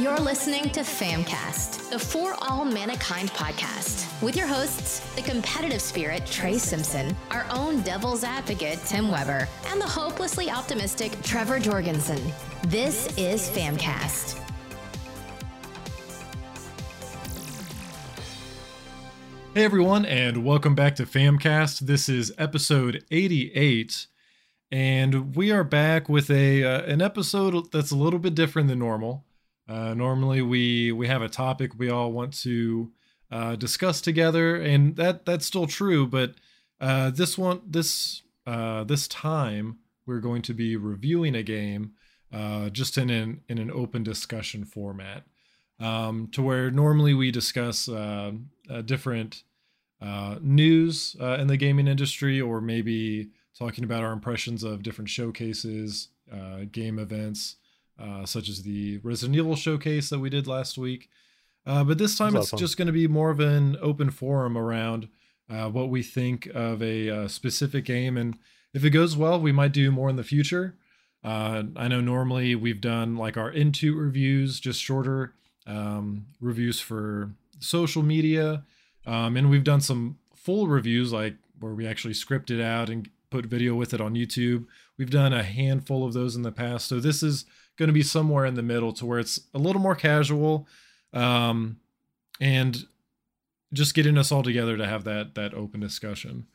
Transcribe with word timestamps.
You're 0.00 0.16
listening 0.16 0.70
to 0.70 0.80
Famcast, 0.80 1.90
the 1.90 1.98
For 1.98 2.34
All 2.40 2.64
Mankind 2.64 3.28
podcast, 3.32 4.22
with 4.22 4.34
your 4.34 4.46
hosts, 4.46 5.00
the 5.14 5.20
competitive 5.20 5.82
spirit 5.82 6.24
Trey 6.24 6.56
Simpson, 6.56 7.14
our 7.30 7.44
own 7.50 7.82
devil's 7.82 8.24
advocate 8.24 8.78
Tim 8.86 9.10
Weber, 9.10 9.46
and 9.66 9.78
the 9.78 9.86
hopelessly 9.86 10.50
optimistic 10.50 11.20
Trevor 11.22 11.58
Jorgensen. 11.58 12.32
This 12.68 13.14
is 13.18 13.50
Famcast. 13.50 14.38
Hey 19.52 19.64
everyone, 19.64 20.06
and 20.06 20.46
welcome 20.46 20.74
back 20.74 20.96
to 20.96 21.04
Famcast. 21.04 21.80
This 21.80 22.08
is 22.08 22.32
episode 22.38 23.04
88, 23.10 24.06
and 24.72 25.36
we 25.36 25.52
are 25.52 25.62
back 25.62 26.08
with 26.08 26.30
a 26.30 26.64
uh, 26.64 26.80
an 26.84 27.02
episode 27.02 27.70
that's 27.70 27.90
a 27.90 27.96
little 27.96 28.18
bit 28.18 28.34
different 28.34 28.68
than 28.68 28.78
normal. 28.78 29.26
Uh, 29.70 29.94
normally, 29.94 30.42
we 30.42 30.90
we 30.90 31.06
have 31.06 31.22
a 31.22 31.28
topic 31.28 31.78
we 31.78 31.88
all 31.88 32.10
want 32.10 32.36
to 32.42 32.90
uh, 33.30 33.54
discuss 33.54 34.00
together, 34.00 34.56
and 34.56 34.96
that 34.96 35.24
that's 35.24 35.46
still 35.46 35.68
true. 35.68 36.08
But 36.08 36.34
uh, 36.80 37.10
this 37.10 37.38
one, 37.38 37.60
this 37.64 38.22
uh, 38.46 38.82
this 38.82 39.06
time, 39.06 39.78
we're 40.06 40.18
going 40.18 40.42
to 40.42 40.54
be 40.54 40.74
reviewing 40.74 41.36
a 41.36 41.44
game 41.44 41.92
uh, 42.32 42.70
just 42.70 42.98
in 42.98 43.10
an 43.10 43.42
in 43.48 43.58
an 43.58 43.70
open 43.70 44.02
discussion 44.02 44.64
format 44.64 45.22
um, 45.78 46.26
to 46.32 46.42
where 46.42 46.72
normally 46.72 47.14
we 47.14 47.30
discuss 47.30 47.88
different 48.86 49.44
news 50.40 51.14
in 51.20 51.46
the 51.46 51.56
gaming 51.56 51.86
industry, 51.86 52.40
or 52.40 52.60
maybe 52.60 53.30
talking 53.56 53.84
about 53.84 54.02
our 54.02 54.12
impressions 54.12 54.64
of 54.64 54.82
different 54.82 55.10
showcases, 55.10 56.08
game 56.72 56.98
events, 56.98 57.54
uh, 58.00 58.24
such 58.24 58.48
as 58.48 58.62
the 58.62 58.98
Resident 58.98 59.36
Evil 59.36 59.56
showcase 59.56 60.08
that 60.10 60.18
we 60.18 60.30
did 60.30 60.46
last 60.46 60.78
week. 60.78 61.08
Uh, 61.66 61.84
but 61.84 61.98
this 61.98 62.16
time 62.16 62.34
it's 62.34 62.52
just 62.52 62.76
going 62.76 62.86
to 62.86 62.92
be 62.92 63.06
more 63.06 63.30
of 63.30 63.40
an 63.40 63.76
open 63.82 64.10
forum 64.10 64.56
around 64.56 65.08
uh, 65.50 65.68
what 65.68 65.90
we 65.90 66.02
think 66.02 66.46
of 66.54 66.82
a 66.82 67.28
specific 67.28 67.84
game, 67.84 68.16
and 68.16 68.38
if 68.72 68.84
it 68.84 68.90
goes 68.90 69.16
well, 69.16 69.40
we 69.40 69.52
might 69.52 69.72
do 69.72 69.90
more 69.90 70.08
in 70.08 70.16
the 70.16 70.24
future. 70.24 70.76
I 71.22 71.88
know 71.88 72.00
normally 72.00 72.54
we've 72.54 72.80
done 72.80 73.16
like 73.16 73.36
our 73.36 73.50
into 73.50 73.94
reviews, 73.94 74.58
just 74.58 74.80
shorter 74.80 75.34
um, 75.66 76.26
reviews 76.40 76.80
for 76.80 77.34
social 77.58 78.02
media. 78.02 78.64
Um, 79.06 79.36
and 79.36 79.50
we've 79.50 79.64
done 79.64 79.80
some 79.80 80.18
full 80.34 80.68
reviews, 80.68 81.12
like 81.12 81.36
where 81.58 81.74
we 81.74 81.86
actually 81.86 82.14
script 82.14 82.50
it 82.50 82.60
out 82.60 82.88
and 82.88 83.08
put 83.30 83.46
video 83.46 83.74
with 83.74 83.94
it 83.94 84.00
on 84.00 84.14
YouTube. 84.14 84.66
We've 85.00 85.08
done 85.08 85.32
a 85.32 85.42
handful 85.42 86.04
of 86.04 86.12
those 86.12 86.36
in 86.36 86.42
the 86.42 86.52
past. 86.52 86.86
So 86.86 87.00
this 87.00 87.22
is 87.22 87.46
going 87.78 87.86
to 87.86 87.92
be 87.94 88.02
somewhere 88.02 88.44
in 88.44 88.52
the 88.52 88.62
middle 88.62 88.92
to 88.92 89.06
where 89.06 89.18
it's 89.18 89.40
a 89.54 89.58
little 89.58 89.80
more 89.80 89.94
casual 89.94 90.68
um, 91.14 91.78
and 92.38 92.84
just 93.72 93.94
getting 93.94 94.18
us 94.18 94.30
all 94.30 94.42
together 94.42 94.76
to 94.76 94.86
have 94.86 95.04
that 95.04 95.34
that 95.36 95.54
open 95.54 95.80
discussion. 95.80 96.48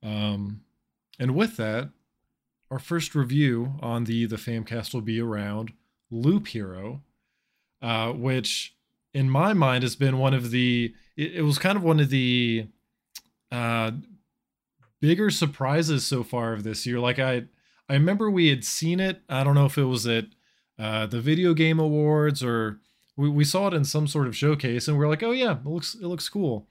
Um, 0.00 0.60
and 1.18 1.34
with 1.34 1.56
that, 1.56 1.90
our 2.70 2.78
first 2.78 3.16
review 3.16 3.74
on 3.80 4.04
the 4.04 4.26
the 4.26 4.36
Famcast 4.36 4.94
will 4.94 5.00
be 5.00 5.20
around 5.20 5.72
Loop 6.08 6.46
Hero, 6.46 7.02
uh, 7.82 8.12
which 8.12 8.76
in 9.12 9.28
my 9.28 9.54
mind 9.54 9.82
has 9.82 9.96
been 9.96 10.18
one 10.18 10.34
of 10.34 10.52
the 10.52 10.94
it, 11.16 11.34
it 11.34 11.42
was 11.42 11.58
kind 11.58 11.76
of 11.76 11.82
one 11.82 11.98
of 11.98 12.10
the 12.10 12.68
uh 13.50 13.90
bigger 15.00 15.30
surprises 15.30 16.06
so 16.06 16.22
far 16.22 16.52
of 16.52 16.62
this 16.62 16.86
year 16.86 17.00
like 17.00 17.18
i 17.18 17.42
i 17.88 17.94
remember 17.94 18.30
we 18.30 18.48
had 18.48 18.64
seen 18.64 19.00
it. 19.00 19.22
I 19.28 19.44
don't 19.44 19.54
know 19.54 19.66
if 19.66 19.78
it 19.78 19.84
was 19.84 20.06
at 20.06 20.26
uh 20.78 21.06
the 21.06 21.20
video 21.20 21.54
game 21.54 21.78
awards 21.78 22.42
or 22.42 22.80
we, 23.16 23.28
we 23.28 23.44
saw 23.44 23.68
it 23.68 23.74
in 23.74 23.84
some 23.84 24.06
sort 24.06 24.26
of 24.26 24.36
showcase 24.36 24.88
and 24.88 24.98
we 24.98 25.04
are 25.04 25.08
like 25.08 25.22
oh 25.22 25.32
yeah 25.32 25.58
it 25.58 25.66
looks 25.66 25.94
it 25.94 26.06
looks 26.06 26.28
cool. 26.28 26.68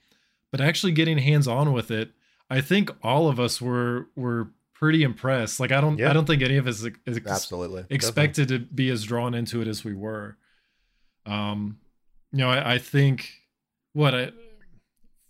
But 0.52 0.62
actually 0.62 0.94
getting 0.94 1.18
hands 1.18 1.48
on 1.48 1.74
with 1.74 1.92
it 1.92 2.12
i 2.50 2.62
think 2.62 2.90
all 3.04 3.28
of 3.28 3.40
us 3.40 3.62
were 3.62 4.08
were 4.16 4.52
pretty 4.74 5.04
impressed. 5.04 5.60
Like 5.60 5.72
i 5.72 5.82
don't 5.82 5.98
yeah. 5.98 6.10
i 6.10 6.14
don't 6.14 6.26
think 6.26 6.42
any 6.42 6.58
of 6.58 6.68
us 6.68 6.86
ex- 6.86 7.20
absolutely. 7.26 7.86
Expected 7.90 8.48
Definitely. 8.48 8.68
to 8.68 8.74
be 8.74 8.90
as 8.90 9.04
drawn 9.04 9.34
into 9.34 9.62
it 9.62 9.68
as 9.68 9.84
we 9.84 9.94
were. 9.94 10.38
Um 11.26 11.80
you 12.32 12.40
know, 12.40 12.50
I, 12.50 12.74
I 12.74 12.78
think 12.78 13.32
what 13.94 14.14
I, 14.14 14.32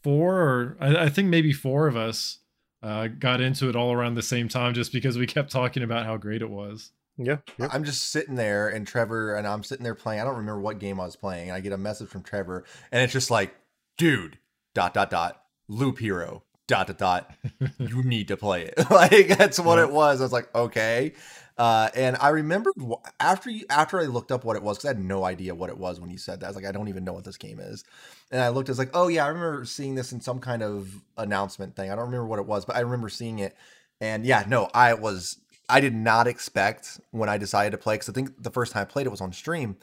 four 0.03 0.35
or 0.35 0.77
I, 0.79 1.05
I, 1.05 1.09
think 1.09 1.29
maybe 1.29 1.53
four 1.53 1.87
of 1.87 1.95
us 1.95 2.39
uh, 2.83 3.07
got 3.07 3.41
into 3.41 3.69
it 3.69 3.75
all 3.75 3.91
around 3.91 4.15
the 4.15 4.21
same 4.21 4.47
time 4.47 4.73
just 4.73 4.91
because 4.91 5.17
we 5.17 5.27
kept 5.27 5.51
talking 5.51 5.83
about 5.83 6.05
how 6.05 6.17
great 6.17 6.41
it 6.41 6.49
was. 6.49 6.91
Yeah, 7.17 7.37
yep. 7.57 7.71
I'm 7.73 7.83
just 7.83 8.11
sitting 8.11 8.35
there, 8.35 8.69
and 8.69 8.85
Trevor 8.85 9.35
and 9.35 9.47
I'm 9.47 9.63
sitting 9.63 9.83
there 9.83 9.95
playing. 9.95 10.21
I 10.21 10.23
don't 10.23 10.37
remember 10.37 10.61
what 10.61 10.79
game 10.79 10.99
I 10.99 11.05
was 11.05 11.15
playing. 11.15 11.49
I 11.49 11.59
get 11.61 11.73
a 11.73 11.77
message 11.77 12.09
from 12.09 12.21
Trevor, 12.21 12.63
and 12.91 13.01
it's 13.01 13.13
just 13.13 13.31
like, 13.31 13.55
"Dude, 13.97 14.37
dot 14.75 14.93
dot 14.93 15.09
dot, 15.09 15.41
Loop 15.67 15.97
Hero, 15.97 16.43
dot 16.67 16.87
dot 16.87 16.97
dot. 16.97 17.31
you 17.77 18.03
need 18.03 18.27
to 18.29 18.37
play 18.37 18.65
it." 18.65 18.75
like 18.91 19.37
that's 19.37 19.59
what 19.59 19.77
yeah. 19.77 19.85
it 19.85 19.91
was. 19.91 20.21
I 20.21 20.23
was 20.23 20.33
like, 20.33 20.53
"Okay." 20.55 21.13
Uh, 21.57 21.89
and 21.95 22.15
I 22.19 22.29
remember 22.29 22.71
after 23.19 23.49
you, 23.49 23.65
after 23.69 23.99
I 23.99 24.03
looked 24.03 24.31
up 24.31 24.43
what 24.43 24.55
it 24.55 24.61
was 24.61 24.77
because 24.77 24.85
I 24.85 24.93
had 24.95 25.03
no 25.03 25.25
idea 25.25 25.55
what 25.55 25.71
it 25.71 25.77
was 25.77 25.99
when 25.99 26.11
you 26.11 26.17
said 26.19 26.39
that. 26.39 26.45
I 26.45 26.49
was 26.49 26.55
like, 26.55 26.65
I 26.65 26.71
don't 26.71 26.87
even 26.87 27.03
know 27.03 27.13
what 27.13 27.23
this 27.23 27.37
game 27.37 27.59
is. 27.59 27.83
And 28.31 28.39
I 28.39 28.49
looked, 28.49 28.69
I 28.69 28.71
was 28.71 28.77
like, 28.77 28.91
oh 28.93 29.07
yeah, 29.07 29.25
I 29.25 29.29
remember 29.29 29.65
seeing 29.65 29.95
this 29.95 30.11
in 30.11 30.21
some 30.21 30.39
kind 30.39 30.61
of 30.61 30.93
announcement 31.17 31.75
thing. 31.75 31.89
I 31.89 31.95
don't 31.95 32.05
remember 32.05 32.27
what 32.27 32.37
it 32.37 32.45
was, 32.45 32.63
but 32.63 32.75
I 32.75 32.81
remember 32.81 33.09
seeing 33.09 33.39
it. 33.39 33.55
And 33.99 34.23
yeah, 34.23 34.43
no, 34.47 34.69
I 34.75 34.93
was 34.93 35.39
I 35.67 35.79
did 35.81 35.95
not 35.95 36.27
expect 36.27 36.99
when 37.11 37.27
I 37.27 37.39
decided 37.39 37.71
to 37.71 37.77
play 37.77 37.95
because 37.95 38.09
I 38.09 38.13
think 38.13 38.41
the 38.41 38.51
first 38.51 38.71
time 38.71 38.83
I 38.83 38.85
played 38.85 39.07
it 39.07 39.09
was 39.09 39.21
on 39.21 39.33
stream. 39.33 39.77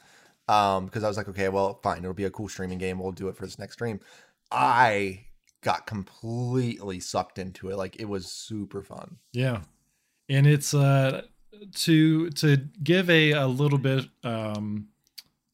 Um, 0.46 0.84
because 0.84 1.02
I 1.02 1.08
was 1.08 1.16
like, 1.16 1.28
okay, 1.28 1.48
well, 1.48 1.80
fine, 1.82 1.98
it'll 1.98 2.12
be 2.12 2.24
a 2.24 2.30
cool 2.30 2.48
streaming 2.48 2.78
game. 2.78 2.98
We'll 2.98 3.12
do 3.12 3.28
it 3.28 3.36
for 3.36 3.46
this 3.46 3.58
next 3.58 3.74
stream. 3.74 3.98
I 4.52 5.24
got 5.64 5.86
completely 5.86 7.00
sucked 7.00 7.38
into 7.38 7.70
it. 7.70 7.76
Like 7.76 7.96
it 7.96 8.08
was 8.08 8.26
super 8.26 8.82
fun. 8.82 9.16
Yeah. 9.32 9.62
And 10.28 10.46
it's 10.46 10.74
uh 10.74 11.22
to 11.74 12.30
to 12.30 12.56
give 12.82 13.10
a 13.10 13.32
a 13.32 13.46
little 13.46 13.78
bit 13.78 14.06
um, 14.22 14.88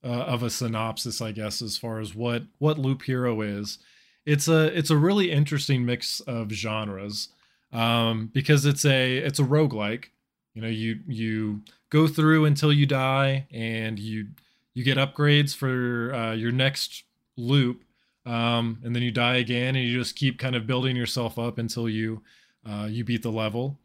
uh, 0.05 0.09
of 0.09 0.43
a 0.43 0.51
synopsis, 0.51 1.21
I 1.21 1.33
guess, 1.33 1.63
as 1.63 1.77
far 1.77 2.01
as 2.01 2.15
what 2.15 2.45
what 2.59 2.79
Loop 2.79 3.03
Hero 3.03 3.41
is. 3.41 3.79
It's 4.27 4.49
a 4.49 4.77
it's 4.77 4.91
a 4.91 4.97
really 4.97 5.31
interesting 5.31 5.85
mix 5.85 6.21
of 6.21 6.51
genres 6.51 7.31
um, 7.73 8.31
because 8.33 8.67
it's 8.67 8.85
a 8.85 9.19
it's 9.19 9.39
a 9.39 9.45
roguelike. 9.45 10.07
You 10.55 10.63
know, 10.63 10.69
you 10.69 11.01
you 11.07 11.63
go 11.91 12.07
through 12.07 12.45
until 12.45 12.73
you 12.73 12.87
die, 12.87 13.47
and 13.53 13.99
you 13.99 14.29
you 14.75 14.85
get 14.85 14.99
upgrades 14.99 15.55
for 15.55 16.15
uh, 16.15 16.33
your 16.33 16.53
next 16.53 17.05
loop, 17.37 17.85
um, 18.27 18.81
and 18.85 18.95
then 18.95 19.03
you 19.03 19.11
die 19.11 19.37
again, 19.37 19.77
and 19.77 19.85
you 19.85 19.99
just 19.99 20.17
keep 20.17 20.39
kind 20.39 20.55
of 20.55 20.67
building 20.67 20.97
yourself 20.97 21.39
up 21.39 21.59
until 21.59 21.89
you 21.89 22.23
uh, 22.69 22.87
you 22.91 23.05
beat 23.05 23.23
the 23.23 23.33
level. 23.33 23.79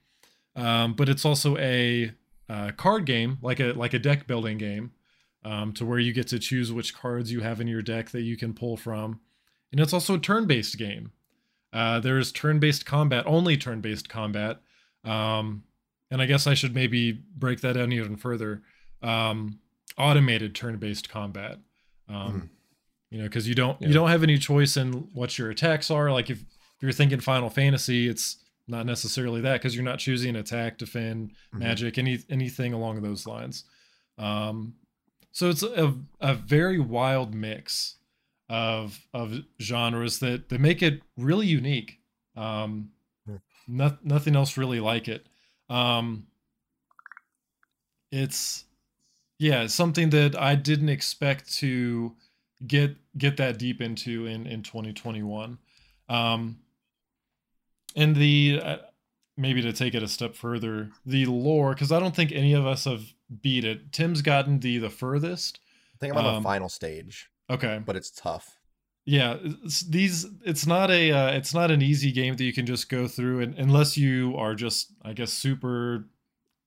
Um, 0.55 0.93
but 0.93 1.09
it's 1.09 1.25
also 1.25 1.57
a 1.57 2.11
uh, 2.49 2.71
card 2.77 3.05
game, 3.05 3.37
like 3.41 3.59
a 3.59 3.73
like 3.73 3.93
a 3.93 3.99
deck 3.99 4.27
building 4.27 4.57
game, 4.57 4.91
um, 5.43 5.73
to 5.73 5.85
where 5.85 5.99
you 5.99 6.13
get 6.13 6.27
to 6.27 6.39
choose 6.39 6.71
which 6.71 6.95
cards 6.95 7.31
you 7.31 7.41
have 7.41 7.61
in 7.61 7.67
your 7.67 7.81
deck 7.81 8.09
that 8.11 8.21
you 8.21 8.37
can 8.37 8.53
pull 8.53 8.77
from, 8.77 9.19
and 9.71 9.79
it's 9.79 9.93
also 9.93 10.15
a 10.15 10.19
turn-based 10.19 10.77
game. 10.77 11.11
Uh, 11.73 11.99
there's 11.99 12.31
turn-based 12.31 12.85
combat, 12.85 13.25
only 13.27 13.57
turn-based 13.57 14.07
combat, 14.07 14.61
um, 15.03 15.63
and 16.09 16.21
I 16.21 16.25
guess 16.25 16.47
I 16.47 16.53
should 16.53 16.73
maybe 16.73 17.11
break 17.11 17.61
that 17.61 17.73
down 17.73 17.91
even 17.91 18.15
further. 18.15 18.63
Um, 19.01 19.59
automated 19.97 20.55
turn-based 20.55 21.09
combat. 21.09 21.59
Mm. 22.09 22.49
You 23.11 23.19
know, 23.19 23.23
because 23.25 23.47
you 23.47 23.55
don't 23.55 23.79
yeah. 23.81 23.87
you 23.87 23.93
don't 23.93 24.09
have 24.09 24.23
any 24.23 24.37
choice 24.37 24.77
in 24.77 25.09
what 25.13 25.37
your 25.37 25.49
attacks 25.49 25.89
are. 25.91 26.11
Like 26.11 26.29
if, 26.29 26.41
if 26.41 26.81
you're 26.81 26.91
thinking 26.91 27.19
Final 27.19 27.49
Fantasy, 27.49 28.07
it's 28.07 28.37
not 28.67 28.85
necessarily 28.85 29.41
that 29.41 29.53
because 29.53 29.75
you're 29.75 29.83
not 29.83 29.99
choosing 29.99 30.35
attack, 30.35 30.77
defend, 30.77 31.29
mm-hmm. 31.29 31.59
magic, 31.59 31.97
any 31.97 32.19
anything 32.29 32.73
along 32.73 33.01
those 33.01 33.27
lines. 33.27 33.63
Um, 34.17 34.75
so 35.31 35.49
it's 35.49 35.63
a, 35.63 35.93
a 36.21 36.33
very 36.33 36.79
wild 36.79 37.33
mix 37.35 37.97
of 38.49 38.99
of 39.13 39.39
genres 39.61 40.19
that 40.19 40.49
that 40.49 40.59
make 40.59 40.81
it 40.81 41.01
really 41.17 41.47
unique. 41.47 41.99
Um, 42.35 42.91
no, 43.67 43.97
nothing 44.03 44.35
else 44.35 44.57
really 44.57 44.79
like 44.79 45.07
it. 45.07 45.27
Um, 45.69 46.27
it's 48.11 48.65
yeah, 49.39 49.67
something 49.67 50.09
that 50.11 50.39
I 50.39 50.55
didn't 50.55 50.89
expect 50.89 51.53
to 51.55 52.15
get 52.65 52.95
get 53.17 53.37
that 53.37 53.57
deep 53.57 53.81
into 53.81 54.25
in 54.25 54.47
in 54.47 54.63
2021. 54.63 55.57
Um, 56.09 56.59
and 57.95 58.15
the 58.15 58.61
uh, 58.63 58.77
maybe 59.37 59.61
to 59.61 59.73
take 59.73 59.95
it 59.95 60.03
a 60.03 60.07
step 60.07 60.35
further, 60.35 60.91
the 61.05 61.25
lore 61.25 61.73
because 61.73 61.91
I 61.91 61.99
don't 61.99 62.15
think 62.15 62.31
any 62.31 62.53
of 62.53 62.65
us 62.65 62.85
have 62.85 63.13
beat 63.41 63.63
it. 63.63 63.91
Tim's 63.91 64.21
gotten 64.21 64.59
the 64.59 64.77
the 64.77 64.89
furthest. 64.89 65.59
I 65.93 65.97
think 65.99 66.13
I'm 66.13 66.25
on 66.25 66.35
um, 66.35 66.43
the 66.43 66.47
final 66.47 66.69
stage. 66.69 67.29
Okay, 67.49 67.81
but 67.85 67.95
it's 67.95 68.11
tough. 68.11 68.57
Yeah, 69.05 69.37
it's, 69.41 69.81
these 69.81 70.25
it's 70.43 70.65
not 70.65 70.89
a 70.89 71.11
uh, 71.11 71.31
it's 71.31 71.53
not 71.53 71.71
an 71.71 71.81
easy 71.81 72.11
game 72.11 72.35
that 72.35 72.43
you 72.43 72.53
can 72.53 72.65
just 72.65 72.89
go 72.89 73.07
through, 73.07 73.41
and 73.41 73.55
unless 73.57 73.97
you 73.97 74.35
are 74.37 74.55
just 74.55 74.93
I 75.03 75.13
guess 75.13 75.31
super 75.31 76.07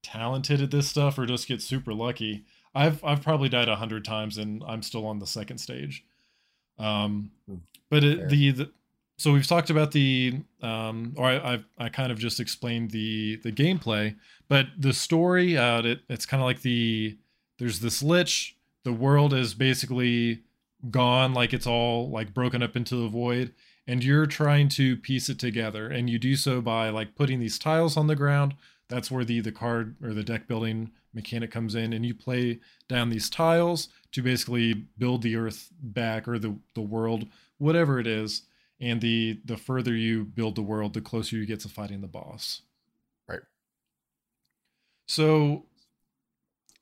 talented 0.03 0.63
at 0.63 0.71
this 0.71 0.89
stuff 0.89 1.19
or 1.19 1.27
just 1.27 1.49
get 1.49 1.61
super 1.61 1.93
lucky. 1.93 2.45
I've 2.75 3.03
I've 3.05 3.23
probably 3.23 3.49
died 3.49 3.69
a 3.69 3.77
hundred 3.77 4.05
times 4.05 4.39
and 4.39 4.63
I'm 4.67 4.83
still 4.83 5.07
on 5.07 5.19
the 5.19 5.27
second 5.27 5.59
stage. 5.59 6.05
Um, 6.79 7.31
Hmm. 7.47 7.57
but 7.91 8.05
it, 8.05 8.29
the, 8.29 8.51
the 8.53 8.71
so 9.17 9.33
we've 9.33 9.47
talked 9.47 9.71
about 9.71 9.91
the 9.93 10.41
um, 10.63 11.15
or 11.17 11.27
I, 11.27 11.55
I've 11.55 11.65
I 11.79 11.89
kind 11.89 12.13
of 12.13 12.19
just 12.19 12.39
explained 12.41 12.91
the 12.93 13.37
the 13.43 13.51
gameplay, 13.53 14.15
but 14.49 14.67
the 14.79 14.93
story 14.93 15.57
uh, 15.57 15.83
it, 15.83 16.01
it's 16.09 16.27
kind 16.27 16.41
of 16.43 16.47
like 16.47 16.63
the 16.63 17.17
there's 17.59 17.81
this 17.81 18.03
lich. 18.03 18.55
The 18.85 18.93
world 18.93 19.35
is 19.35 19.55
basically 19.55 20.43
gone, 20.91 21.35
like 21.35 21.53
it's 21.53 21.67
all 21.67 22.09
like 22.11 22.33
broken 22.33 22.63
up 22.63 22.77
into 22.77 22.95
the 22.97 23.09
void, 23.09 23.53
and 23.87 24.05
you're 24.05 24.27
trying 24.27 24.69
to 24.71 24.97
piece 24.97 25.29
it 25.29 25.39
together, 25.39 25.89
and 25.89 26.09
you 26.09 26.19
do 26.19 26.37
so 26.37 26.61
by 26.61 26.89
like 26.91 27.17
putting 27.17 27.41
these 27.41 27.59
tiles 27.59 27.97
on 27.97 28.07
the 28.07 28.17
ground. 28.17 28.55
That's 28.89 29.11
where 29.11 29.25
the 29.25 29.41
the 29.41 29.53
card 29.53 29.97
or 30.03 30.15
the 30.15 30.23
deck 30.23 30.47
building 30.47 30.93
mechanic 31.19 31.51
comes 31.51 31.75
in, 31.75 31.93
and 31.93 32.07
you 32.07 32.15
play 32.15 32.61
down 32.89 33.11
these 33.11 33.29
tiles 33.29 33.89
to 34.13 34.23
basically 34.23 34.73
build 34.97 35.23
the 35.23 35.37
earth 35.37 35.69
back 35.83 36.29
or 36.29 36.39
the 36.39 36.57
the 36.75 36.81
world, 36.81 37.27
whatever 37.59 37.99
it 37.99 38.07
is. 38.07 38.43
And 38.81 39.01
the 39.01 39.41
the 39.45 39.57
further 39.57 39.95
you 39.95 40.25
build 40.25 40.55
the 40.55 40.63
world, 40.63 40.95
the 40.95 41.01
closer 41.01 41.37
you 41.37 41.47
get 41.47 41.61
to 41.61 41.69
fighting 41.69 42.01
the 42.01 42.07
boss. 42.07 42.63
Right. 43.29 43.43
So 45.09 45.65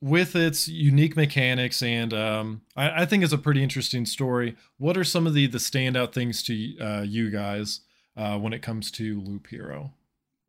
with 0.02 0.36
its 0.36 0.68
unique 0.68 1.16
mechanics 1.16 1.82
and 1.82 2.12
um, 2.12 2.60
I, 2.76 3.02
I 3.02 3.06
think 3.06 3.24
it's 3.24 3.32
a 3.32 3.38
pretty 3.38 3.62
interesting 3.62 4.04
story. 4.04 4.56
What 4.76 4.96
are 4.96 5.04
some 5.04 5.26
of 5.26 5.34
the 5.34 5.46
the 5.46 5.58
standout 5.58 6.12
things 6.12 6.42
to 6.44 6.78
uh, 6.78 7.02
you 7.02 7.30
guys 7.30 7.80
uh, 8.16 8.38
when 8.38 8.52
it 8.52 8.62
comes 8.62 8.90
to 8.92 9.20
Loop 9.20 9.46
Hero? 9.46 9.92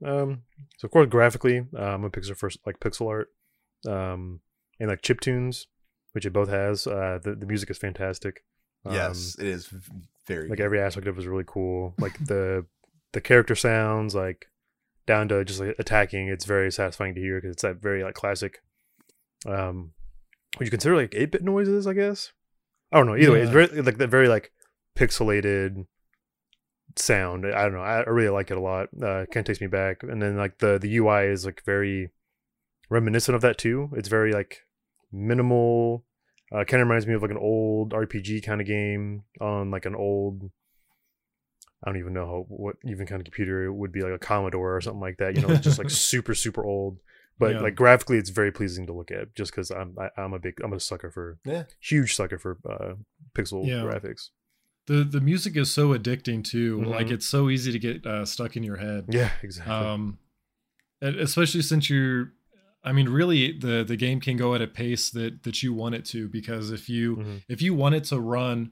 Um, 0.05 0.43
so 0.77 0.85
of 0.85 0.91
course, 0.91 1.07
graphically, 1.09 1.65
um, 1.75 2.03
a 2.03 2.09
pixel 2.09 2.37
first 2.37 2.59
like 2.65 2.79
pixel 2.79 3.07
art, 3.07 3.31
um, 3.85 4.41
and 4.79 4.89
like 4.89 5.01
chip 5.01 5.19
tunes, 5.19 5.67
which 6.13 6.25
it 6.25 6.33
both 6.33 6.49
has. 6.49 6.87
Uh, 6.87 7.19
the 7.21 7.35
the 7.35 7.45
music 7.45 7.69
is 7.69 7.77
fantastic. 7.77 8.43
Um, 8.85 8.93
yes, 8.93 9.35
it 9.39 9.47
is 9.47 9.73
very 10.27 10.49
like 10.49 10.57
good. 10.57 10.65
every 10.65 10.79
aspect 10.79 11.07
of 11.07 11.17
it 11.17 11.21
is 11.21 11.27
really 11.27 11.43
cool. 11.45 11.93
Like 11.99 12.17
the 12.25 12.65
the 13.13 13.21
character 13.21 13.55
sounds, 13.55 14.15
like 14.15 14.47
down 15.05 15.27
to 15.29 15.43
just 15.43 15.59
like 15.59 15.75
attacking. 15.79 16.27
It's 16.27 16.45
very 16.45 16.71
satisfying 16.71 17.15
to 17.15 17.21
hear 17.21 17.37
because 17.39 17.53
it's 17.53 17.63
that 17.63 17.81
very 17.81 18.03
like 18.03 18.15
classic. 18.15 18.61
Um, 19.45 19.93
would 20.57 20.65
you 20.65 20.71
consider 20.71 20.95
like 20.95 21.13
eight 21.15 21.31
bit 21.31 21.43
noises, 21.43 21.87
I 21.87 21.93
guess. 21.93 22.31
I 22.91 22.97
don't 22.97 23.07
know. 23.07 23.17
Either 23.17 23.31
way, 23.33 23.41
it's 23.41 23.51
very 23.51 23.67
like 23.81 23.97
the 23.97 24.07
very 24.07 24.27
like 24.27 24.51
pixelated 24.97 25.85
sound. 26.95 27.45
I 27.45 27.63
don't 27.63 27.73
know. 27.73 27.81
I, 27.81 28.01
I 28.01 28.09
really 28.09 28.29
like 28.29 28.51
it 28.51 28.57
a 28.57 28.61
lot. 28.61 28.89
Uh, 28.95 29.25
kind 29.25 29.37
of 29.37 29.45
takes 29.45 29.61
me 29.61 29.67
back. 29.67 30.03
And 30.03 30.21
then 30.21 30.37
like 30.37 30.59
the 30.59 30.77
the 30.79 30.97
UI 30.97 31.25
is 31.25 31.45
like 31.45 31.63
very 31.65 32.11
reminiscent 32.89 33.35
of 33.35 33.41
that 33.41 33.57
too. 33.57 33.89
It's 33.95 34.07
very 34.09 34.31
like 34.33 34.59
minimal. 35.11 36.03
Uh, 36.51 36.63
kind 36.63 36.81
of 36.81 36.87
reminds 36.87 37.05
me 37.05 37.13
of 37.13 37.21
like 37.21 37.31
an 37.31 37.37
old 37.37 37.91
RPG 37.91 38.45
kind 38.45 38.61
of 38.61 38.67
game 38.67 39.23
on 39.41 39.69
like 39.71 39.85
an 39.85 39.95
old. 39.95 40.49
I 41.83 41.89
don't 41.89 41.99
even 41.99 42.13
know 42.13 42.25
how, 42.25 42.45
what 42.47 42.77
even 42.85 43.05
kind 43.05 43.19
of 43.21 43.25
computer 43.25 43.65
it 43.65 43.73
would 43.73 43.91
be 43.91 44.01
like 44.01 44.13
a 44.13 44.17
Commodore 44.17 44.75
or 44.75 44.81
something 44.81 45.01
like 45.01 45.17
that. 45.17 45.35
You 45.35 45.41
know, 45.41 45.49
it's 45.49 45.63
just 45.63 45.77
like 45.77 45.89
super 46.11 46.33
super 46.33 46.63
old. 46.65 46.99
But 47.39 47.53
Yeah. 47.55 47.59
like 47.61 47.75
graphically, 47.75 48.17
it's 48.17 48.31
very 48.31 48.51
pleasing 48.51 48.87
to 48.87 48.93
look 48.93 49.11
at. 49.11 49.35
Just 49.35 49.51
because 49.51 49.69
I'm 49.71 49.95
I, 49.99 50.09
I'm 50.19 50.33
a 50.33 50.39
big 50.39 50.59
I'm 50.63 50.73
a 50.73 50.79
sucker 50.79 51.11
for 51.11 51.37
Yeah. 51.45 51.63
huge 51.81 52.15
sucker 52.15 52.39
for 52.39 52.57
uh, 52.67 52.93
pixel 53.35 53.67
Yeah. 53.67 53.81
graphics. 53.83 54.29
The 54.87 55.03
the 55.03 55.19
music 55.21 55.57
is 55.57 55.69
so 55.69 55.89
addicting 55.89 56.43
too. 56.45 56.77
Mhm. 56.79 56.87
Like 56.87 57.11
it's 57.11 57.27
so 57.27 57.49
easy 57.49 57.71
to 57.73 57.79
get 57.79 58.05
uh, 58.07 58.25
stuck 58.25 58.55
in 58.55 58.63
your 58.63 58.77
head. 58.77 59.05
Yeah, 59.09 59.31
exactly. 59.43 59.73
um 59.73 60.17
and 61.01 61.17
especially 61.17 61.61
since 61.61 61.89
you're 61.89 62.31
i 62.83 62.91
mean 62.91 63.09
really 63.09 63.51
the 63.57 63.83
the 63.83 63.95
game 63.97 64.19
can 64.19 64.37
go 64.37 64.53
at 64.55 64.61
a 64.61 64.67
pace 64.67 65.09
that 65.09 65.43
that 65.43 65.61
you 65.63 65.73
want 65.73 65.95
it 65.95 66.05
to 66.05 66.27
because 66.29 66.71
if 66.71 66.87
you 66.89 67.17
Mhm. 67.17 67.43
if 67.49 67.61
you 67.61 67.73
want 67.73 67.95
it 67.95 68.03
to 68.05 68.19
run, 68.19 68.71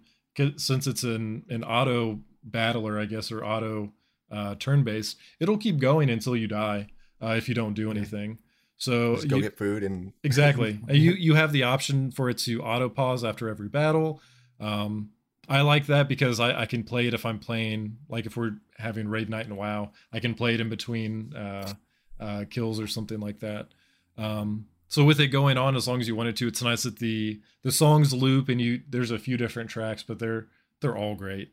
since 0.58 0.88
it's 0.88 1.04
an 1.04 1.44
an 1.50 1.64
auto 1.64 2.22
battler 2.44 3.00
i 3.00 3.06
guess 3.06 3.32
or 3.32 3.44
auto 3.44 3.92
uh 4.32 4.56
turn 4.56 4.84
based 4.84 5.18
it'll 5.40 5.58
keep 5.58 5.78
going 5.80 6.10
until 6.10 6.36
you 6.36 6.48
die 6.48 6.88
uh, 7.22 7.36
if 7.38 7.48
you 7.48 7.56
don't 7.56 7.74
do 7.74 7.90
anything. 7.90 8.38
So 8.78 9.16
Just 9.16 9.30
go 9.30 9.38
you- 9.38 9.42
get 9.44 9.58
food 9.58 9.84
and 9.84 10.12
exactly. 10.24 10.80
You 10.90 11.14
you 11.14 11.36
have 11.36 11.52
the 11.54 11.64
option 11.64 12.12
for 12.12 12.30
it 12.30 12.38
to 12.40 12.62
auto 12.62 12.90
pause 12.90 13.24
after 13.24 13.48
every 13.50 13.70
battle. 13.70 14.22
Um 14.60 15.12
i 15.48 15.62
like 15.62 15.86
that 15.86 16.08
because 16.10 16.40
I, 16.40 16.62
I 16.62 16.66
can 16.66 16.84
play 16.84 17.06
it 17.08 17.14
if 17.14 17.24
i'm 17.24 17.38
playing 17.38 17.98
like 18.10 18.26
if 18.26 18.36
we're 18.36 18.56
having 18.80 19.08
raid 19.08 19.30
night 19.30 19.46
in 19.46 19.56
wow 19.56 19.92
i 20.12 20.20
can 20.20 20.34
play 20.34 20.56
it 20.56 20.60
in 20.60 20.70
between 20.70 21.36
uh 21.36 21.72
uh 22.20 22.46
kills 22.50 22.80
or 22.80 22.88
something 22.88 23.20
like 23.20 23.40
that 23.42 23.68
um 24.18 24.66
so 24.88 25.04
with 25.04 25.20
it 25.20 25.28
going 25.28 25.58
on 25.58 25.76
as 25.76 25.88
long 25.88 26.00
as 26.00 26.08
you 26.08 26.16
wanted 26.16 26.36
to 26.36 26.48
it's 26.48 26.62
nice 26.62 26.84
that 26.84 27.00
the 27.00 27.40
the 27.64 27.72
songs 27.72 28.14
loop 28.14 28.50
and 28.50 28.62
you 28.62 28.82
there's 28.90 29.12
a 29.12 29.20
few 29.20 29.38
different 29.38 29.70
tracks 29.70 30.04
but 30.04 30.20
they're 30.20 30.48
they're 30.82 30.96
all 30.98 31.16
great 31.16 31.52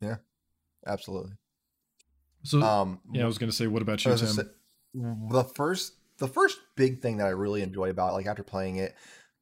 Yeah, 0.00 0.16
absolutely. 0.86 1.32
so 2.42 2.62
Um, 2.62 3.00
yeah 3.12 3.22
i 3.24 3.26
was 3.26 3.38
gonna 3.38 3.52
say 3.52 3.66
what 3.66 3.82
about 3.82 4.04
you 4.04 4.14
tim 4.16 4.26
say, 4.26 4.42
the 4.94 5.44
first 5.54 5.94
the 6.18 6.28
first 6.28 6.58
big 6.76 7.00
thing 7.00 7.16
that 7.16 7.26
I 7.26 7.30
really 7.30 7.62
enjoy 7.62 7.90
about 7.90 8.12
like 8.12 8.26
after 8.26 8.44
playing 8.44 8.76
it, 8.76 8.94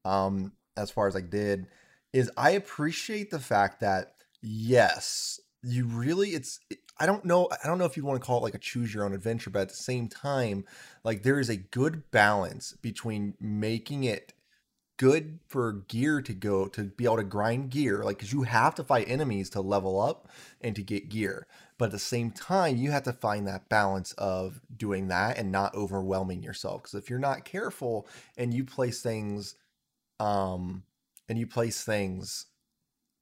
um, 0.05 0.53
as 0.79 0.91
far 0.91 1.09
as 1.09 1.17
I 1.17 1.21
did, 1.21 1.67
is 2.13 2.31
I 2.39 2.53
appreciate 2.53 3.31
the 3.31 3.39
fact 3.39 3.81
that 3.81 4.15
yes, 4.41 5.41
you 5.63 5.87
really 5.87 6.31
it's 6.31 6.59
I 7.01 7.07
don't 7.07 7.25
know 7.25 7.49
I 7.51 7.67
don't 7.67 7.79
know 7.79 7.87
if 7.87 7.97
you 7.97 8.05
want 8.05 8.21
to 8.21 8.27
call 8.27 8.39
it 8.39 8.43
like 8.43 8.55
a 8.55 8.59
choose 8.59 8.95
your 8.95 9.05
own 9.05 9.15
adventure, 9.15 9.51
but 9.51 9.63
at 9.63 9.69
the 9.71 9.75
same 9.75 10.09
time, 10.09 10.65
like 11.03 11.23
there 11.23 11.41
is 11.41 11.49
a 11.49 11.57
good 11.57 12.11
balance 12.11 12.75
between 12.83 13.35
making 13.41 14.05
it 14.05 14.35
good 14.99 15.39
for 15.49 15.73
gear 15.89 16.21
to 16.21 16.35
go 16.35 16.69
to 16.69 16.85
be 16.85 17.05
able 17.05 17.17
to 17.17 17.25
grind 17.25 17.71
gear 17.71 18.05
like 18.05 18.19
because 18.19 18.35
you 18.35 18.43
have 18.43 18.75
to 18.75 18.85
fight 18.85 19.09
enemies 19.09 19.49
to 19.49 19.63
level 19.63 19.99
up 19.99 20.29
and 20.61 20.77
to 20.77 20.83
get 20.83 21.09
gear. 21.09 21.47
But 21.79 21.87
at 21.87 21.93
the 21.93 21.99
same 21.99 22.31
time 22.33 22.77
you 22.77 22.91
have 22.91 23.05
to 23.05 23.15
find 23.15 23.47
that 23.47 23.71
balance 23.71 24.13
of 24.19 24.61
doing 24.77 25.09
that 25.09 25.39
and 25.39 25.51
not 25.51 25.75
overwhelming 25.75 26.43
yourself. 26.43 26.83
Because 26.83 27.03
if 27.03 27.09
you're 27.09 27.19
not 27.19 27.47
careful 27.47 28.07
and 28.37 28.53
you 28.53 28.63
place 28.63 29.01
things 29.01 29.55
um 30.19 30.83
and 31.31 31.39
you 31.39 31.47
place 31.47 31.83
things 31.83 32.45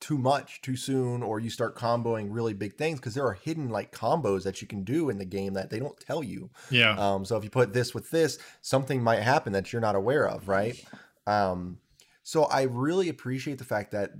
too 0.00 0.18
much 0.18 0.60
too 0.62 0.76
soon 0.76 1.22
or 1.22 1.40
you 1.40 1.50
start 1.50 1.74
comboing 1.74 2.28
really 2.30 2.54
big 2.54 2.76
things 2.76 3.00
because 3.00 3.14
there 3.14 3.26
are 3.26 3.32
hidden 3.32 3.68
like 3.68 3.90
combos 3.90 4.44
that 4.44 4.62
you 4.62 4.68
can 4.68 4.84
do 4.84 5.10
in 5.10 5.18
the 5.18 5.24
game 5.24 5.54
that 5.54 5.70
they 5.70 5.78
don't 5.78 5.98
tell 5.98 6.22
you 6.22 6.48
yeah 6.70 6.96
um, 6.98 7.24
so 7.24 7.36
if 7.36 7.44
you 7.44 7.50
put 7.50 7.72
this 7.72 7.94
with 7.94 8.10
this, 8.10 8.38
something 8.60 9.02
might 9.02 9.22
happen 9.22 9.52
that 9.52 9.72
you're 9.72 9.80
not 9.80 9.94
aware 9.94 10.28
of, 10.28 10.48
right? 10.48 10.82
Um, 11.26 11.78
so 12.22 12.44
I 12.44 12.62
really 12.62 13.08
appreciate 13.08 13.58
the 13.58 13.64
fact 13.64 13.92
that, 13.92 14.10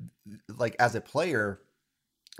like, 0.57 0.77
as 0.79 0.95
a 0.95 1.01
player, 1.01 1.61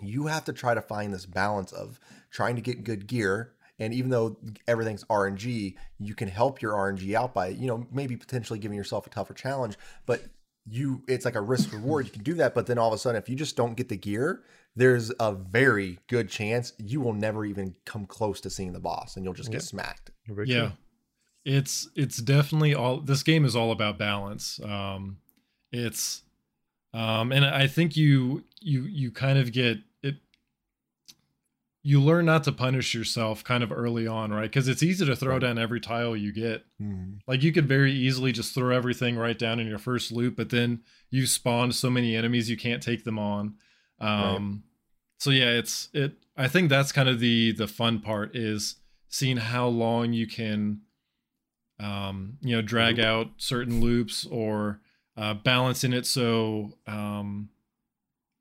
you 0.01 0.27
have 0.27 0.45
to 0.45 0.53
try 0.53 0.75
to 0.75 0.81
find 0.81 1.13
this 1.13 1.27
balance 1.27 1.73
of 1.73 1.99
trying 2.31 2.57
to 2.57 2.63
get 2.63 2.85
good 2.85 3.07
gear. 3.07 3.53
And 3.81 3.95
even 3.95 4.11
though 4.11 4.37
everything's 4.67 5.05
RNG, 5.05 5.75
you 5.99 6.15
can 6.15 6.29
help 6.29 6.61
your 6.61 6.73
RNG 6.73 7.15
out 7.15 7.33
by, 7.33 7.49
you 7.49 7.67
know, 7.67 7.87
maybe 7.93 8.17
potentially 8.17 8.59
giving 8.59 8.77
yourself 8.77 9.07
a 9.07 9.11
tougher 9.11 9.35
challenge. 9.35 9.79
But 10.05 10.23
you, 10.71 11.03
it's 11.09 11.25
like 11.25 11.35
a 11.35 11.41
risk 11.41 11.73
reward. 11.73 12.07
You 12.07 12.13
can 12.13 12.23
do 12.23 12.35
that. 12.35 12.55
But 12.55 12.67
then 12.67 12.79
all 12.79 12.89
of 12.89 12.95
a 12.95 12.99
sudden, 12.99 13.21
if 13.21 13.29
you 13.29 13.37
just 13.37 13.57
don't 13.57 13.75
get 13.77 13.89
the 13.89 13.97
gear, 13.97 14.43
there's 14.77 15.13
a 15.19 15.33
very 15.33 15.99
good 16.09 16.29
chance 16.29 16.73
you 16.79 17.01
will 17.01 17.13
never 17.13 17.45
even 17.45 17.75
come 17.85 18.07
close 18.07 18.41
to 18.43 18.51
seeing 18.51 18.73
the 18.73 18.81
boss 18.81 19.17
and 19.17 19.25
you'll 19.25 19.35
just 19.35 19.51
get 19.51 19.63
Yeah. 19.63 19.67
smacked. 19.67 20.11
Yeah 20.47 20.71
it's 21.45 21.89
it's 21.95 22.19
definitely 22.19 22.75
all 22.75 23.01
this 23.01 23.23
game 23.23 23.45
is 23.45 23.55
all 23.55 23.71
about 23.71 23.97
balance 23.97 24.61
um 24.65 25.19
it's 25.73 26.23
um 26.93 27.31
and 27.33 27.45
i 27.45 27.67
think 27.67 27.97
you 27.97 28.45
you 28.61 28.83
you 28.83 29.11
kind 29.13 29.39
of 29.39 29.53
get 29.53 29.65
it 29.65 29.79
you 31.83 32.01
learn 32.03 32.27
not 32.27 32.45
to 32.45 32.53
punish 32.53 32.93
yourself 32.95 33.43
kind 33.45 33.63
of 33.63 33.71
early 33.73 34.07
on 34.07 34.31
right? 34.33 34.43
Because 34.51 34.69
it's 34.69 34.83
easy 34.83 35.07
to 35.07 35.15
throw 35.17 35.35
Right. 35.35 35.41
down 35.43 35.59
every 35.59 35.81
tile 35.81 36.17
you 36.17 36.33
get. 36.33 36.65
Mhm. 36.83 37.21
like 37.27 37.43
you 37.43 37.53
could 37.53 37.67
very 37.69 37.93
easily 37.93 38.33
just 38.33 38.55
throw 38.55 38.75
everything 38.75 39.17
right 39.17 39.39
down 39.39 39.59
in 39.61 39.67
your 39.67 39.79
first 39.79 40.11
loop 40.13 40.37
but 40.37 40.51
then 40.51 40.81
you 41.11 41.27
spawn 41.27 41.73
so 41.73 41.89
many 41.91 42.15
enemies 42.17 42.49
you 42.51 42.57
can't 42.57 42.83
take 42.83 43.05
them 43.05 43.19
on. 43.19 43.55
Um 44.01 44.63
so 45.19 45.31
yeah 45.31 45.51
it's 45.51 45.89
it 45.93 46.13
i 46.37 46.47
think 46.47 46.69
that's 46.69 46.93
kind 46.93 47.09
of 47.09 47.19
the 47.19 47.51
the 47.53 47.67
fun 47.67 47.99
part 48.01 48.37
is 48.37 48.77
seeing 49.09 49.37
how 49.39 49.67
long 49.67 50.13
you 50.13 50.27
can 50.29 50.81
um 51.81 52.39
you 52.41 52.55
know 52.55 52.63
drag 52.63 52.99
out 53.01 53.31
certain 53.37 53.81
loops 53.81 54.25
or 54.27 54.81
uh 55.17 55.35
balancing 55.35 55.93
it 55.93 56.07
so 56.07 56.77
um 56.87 57.49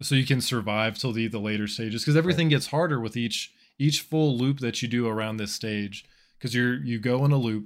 so 0.01 0.15
you 0.15 0.25
can 0.25 0.41
survive 0.41 0.97
till 0.97 1.11
the 1.11 1.27
the 1.27 1.39
later 1.39 1.67
stages 1.67 2.03
because 2.03 2.15
everything 2.15 2.49
gets 2.49 2.67
harder 2.67 2.99
with 2.99 3.17
each 3.17 3.53
each 3.79 4.01
full 4.01 4.37
loop 4.37 4.59
that 4.59 4.81
you 4.81 4.87
do 4.87 5.07
around 5.07 5.37
this 5.37 5.53
stage 5.53 6.05
because 6.37 6.53
you're 6.53 6.75
you 6.75 6.99
go 6.99 7.25
in 7.25 7.31
a 7.31 7.37
loop 7.37 7.65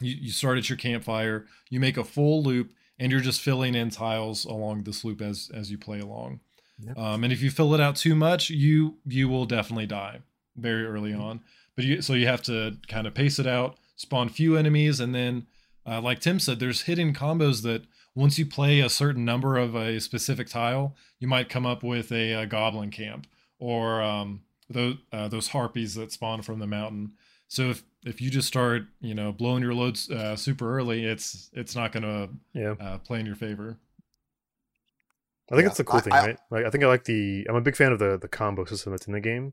you, 0.00 0.14
you 0.20 0.30
start 0.30 0.58
at 0.58 0.68
your 0.68 0.78
campfire 0.78 1.46
you 1.70 1.80
make 1.80 1.96
a 1.96 2.04
full 2.04 2.42
loop 2.42 2.72
and 2.98 3.12
you're 3.12 3.20
just 3.20 3.40
filling 3.40 3.74
in 3.74 3.90
tiles 3.90 4.44
along 4.44 4.82
this 4.82 5.04
loop 5.04 5.20
as 5.20 5.50
as 5.54 5.70
you 5.70 5.78
play 5.78 6.00
along. 6.00 6.40
Yep. 6.78 6.98
um, 6.98 7.24
and 7.24 7.32
if 7.32 7.40
you 7.40 7.50
fill 7.50 7.72
it 7.74 7.80
out 7.80 7.96
too 7.96 8.14
much 8.14 8.50
you 8.50 8.98
you 9.06 9.28
will 9.28 9.46
definitely 9.46 9.86
die 9.86 10.20
very 10.56 10.84
early 10.84 11.14
on. 11.14 11.40
But 11.74 11.84
you 11.84 12.02
so 12.02 12.12
you 12.12 12.26
have 12.26 12.42
to 12.42 12.76
kind 12.88 13.06
of 13.06 13.14
pace 13.14 13.38
it 13.38 13.46
out 13.46 13.78
spawn 13.96 14.28
few 14.28 14.56
enemies 14.56 15.00
and 15.00 15.14
then 15.14 15.46
uh, 15.86 16.00
like 16.00 16.18
Tim 16.20 16.40
said, 16.40 16.58
there's 16.58 16.82
hidden 16.82 17.14
combos 17.14 17.62
that 17.62 17.84
once 18.16 18.36
you 18.38 18.46
play 18.46 18.80
a 18.80 18.88
certain 18.88 19.24
number 19.24 19.56
of 19.56 19.76
a 19.76 20.00
specific 20.00 20.48
tile, 20.48 20.96
you 21.20 21.28
might 21.28 21.48
come 21.48 21.64
up 21.66 21.84
with 21.84 22.10
a, 22.10 22.32
a 22.32 22.46
goblin 22.46 22.90
camp 22.90 23.28
or 23.60 24.02
um, 24.02 24.40
those 24.68 24.96
uh, 25.12 25.28
those 25.28 25.48
harpies 25.48 25.94
that 25.94 26.10
spawn 26.10 26.42
from 26.42 26.58
the 26.58 26.66
mountain. 26.66 27.12
So 27.46 27.70
if 27.70 27.84
if 28.04 28.20
you 28.20 28.30
just 28.30 28.48
start, 28.48 28.82
you 29.00 29.14
know, 29.14 29.30
blowing 29.32 29.62
your 29.62 29.74
loads 29.74 30.10
uh, 30.10 30.34
super 30.34 30.76
early, 30.76 31.04
it's 31.04 31.50
it's 31.52 31.76
not 31.76 31.92
going 31.92 32.02
to 32.02 32.28
Yeah. 32.52 32.74
uh, 32.80 32.98
play 32.98 33.20
in 33.20 33.26
your 33.26 33.36
favor. 33.36 33.76
I 35.50 35.54
think 35.54 35.62
Yeah, 35.64 35.68
it's 35.68 35.76
the 35.76 35.84
cool 35.84 35.98
I- 35.98 36.02
thing, 36.02 36.12
I- 36.12 36.26
right? 36.26 36.38
Like 36.50 36.64
I 36.64 36.70
think 36.70 36.82
I 36.82 36.88
like 36.88 37.04
the 37.04 37.46
I'm 37.48 37.54
a 37.56 37.60
big 37.60 37.76
fan 37.76 37.92
of 37.92 37.98
the 37.98 38.18
the 38.18 38.28
combo 38.28 38.64
system 38.64 38.92
that's 38.92 39.06
in 39.06 39.12
the 39.12 39.20
game. 39.20 39.52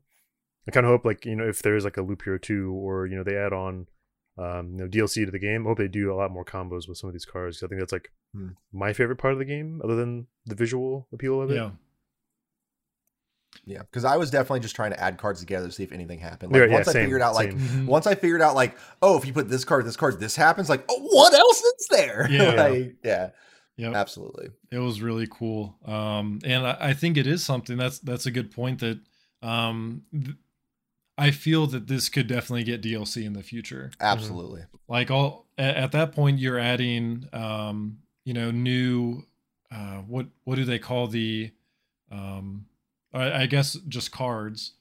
I 0.67 0.72
kind 0.72 0.86
of 0.86 0.91
hope 0.91 1.05
like 1.05 1.25
you 1.25 1.36
know 1.36 1.48
if 1.48 1.62
there's 1.62 1.84
like 1.84 1.98
a 1.98 2.01
loop 2.01 2.24
hero 2.24 2.38
two 2.38 2.72
or 2.74 3.05
you 3.05 3.15
know 3.15 3.24
they 3.24 3.36
add 3.36 3.53
on 3.53 3.88
um 4.38 4.72
you 4.72 4.78
know 4.78 4.88
DLC 4.88 5.25
to 5.25 5.32
the 5.32 5.40
game. 5.40 5.66
I 5.66 5.70
hope 5.70 5.78
they 5.78 5.88
do 5.88 6.12
a 6.12 6.16
lot 6.16 6.32
more 6.32 6.44
combos 6.46 6.88
with 6.88 6.98
some 6.98 7.08
of 7.10 7.13
these 7.13 7.25
cards. 7.25 7.60
'cause 7.60 7.68
I 7.68 7.70
think 7.70 7.82
that's 7.82 7.94
like 7.94 8.10
Hmm. 8.36 8.50
my 8.72 8.94
favorite 8.94 9.18
part 9.18 9.34
of 9.34 9.40
the 9.40 9.46
game, 9.46 9.80
other 9.84 9.96
than 9.96 10.25
the 10.46 10.56
visual 10.56 11.08
appeal 11.13 11.40
of 11.42 11.52
it. 11.52 11.56
Yeah. 11.56 11.72
Yeah, 13.66 13.80
because 13.84 14.04
I 14.04 14.18
was 14.18 14.32
definitely 14.32 14.62
just 14.62 14.75
trying 14.75 14.92
to 14.92 15.00
add 15.00 15.18
cards 15.20 15.40
together 15.40 15.68
to 15.68 15.72
see 15.72 15.84
if 15.84 15.92
anything 15.92 16.18
happened. 16.20 16.52
Like 16.52 16.68
yeah, 16.68 16.74
once 16.74 16.88
I 16.88 16.94
same, 16.94 17.06
figured 17.06 17.22
out, 17.22 17.36
like 17.36 17.52
same. 17.52 17.60
Mhm. 17.60 17.86
once 17.86 18.08
I 18.08 18.16
figured 18.16 18.42
out, 18.42 18.56
like 18.56 18.75
oh, 19.02 19.16
if 19.18 19.25
you 19.25 19.32
put 19.34 19.48
this 19.48 19.63
card, 19.63 19.86
this 19.86 19.96
card, 19.96 20.20
this 20.20 20.36
happens. 20.36 20.70
Like 20.70 20.84
oh, 20.90 21.00
what 21.02 21.34
else 21.34 21.62
is 21.62 21.88
there? 21.92 22.28
Yeah. 22.32 22.54
like, 22.56 22.96
yeah, 23.04 23.30
Yep. 23.78 23.94
absolutely. 23.96 24.50
It 24.72 24.80
was 24.80 25.02
really 25.02 25.28
cool. 25.30 25.78
Um, 25.86 26.40
and 26.44 26.66
I, 26.66 26.78
I 26.80 26.94
think 26.94 27.16
it 27.18 27.28
is 27.28 27.44
something 27.44 27.78
that's 27.78 28.00
that's 28.00 28.25
a 28.25 28.32
good 28.32 28.52
point 28.52 28.80
that 28.80 29.00
um, 29.44 30.02
th- 30.12 30.36
I 31.17 31.32
feel 31.32 31.67
that 31.67 31.88
this 31.88 32.10
could 32.10 32.27
definitely 32.27 32.63
get 32.63 32.82
DLC 32.82 33.24
in 33.25 33.34
the 33.34 33.43
future. 33.43 33.91
Absolutely. 34.00 34.63
Like 34.88 35.12
all 35.12 35.46
at, 35.58 35.75
at 35.75 35.91
that 35.91 36.12
point, 36.13 36.39
you're 36.39 36.60
adding 36.60 37.27
um, 37.34 38.00
you 38.25 38.34
know 38.34 38.51
new 38.51 39.24
uh, 39.72 39.98
what 40.08 40.27
what 40.43 40.55
do 40.55 40.65
they 40.65 40.79
call 40.79 41.08
the 41.08 41.51
um, 42.12 42.65
I, 43.13 43.43
I 43.43 43.46
guess 43.46 43.74
just 43.88 44.12
cards. 44.12 44.74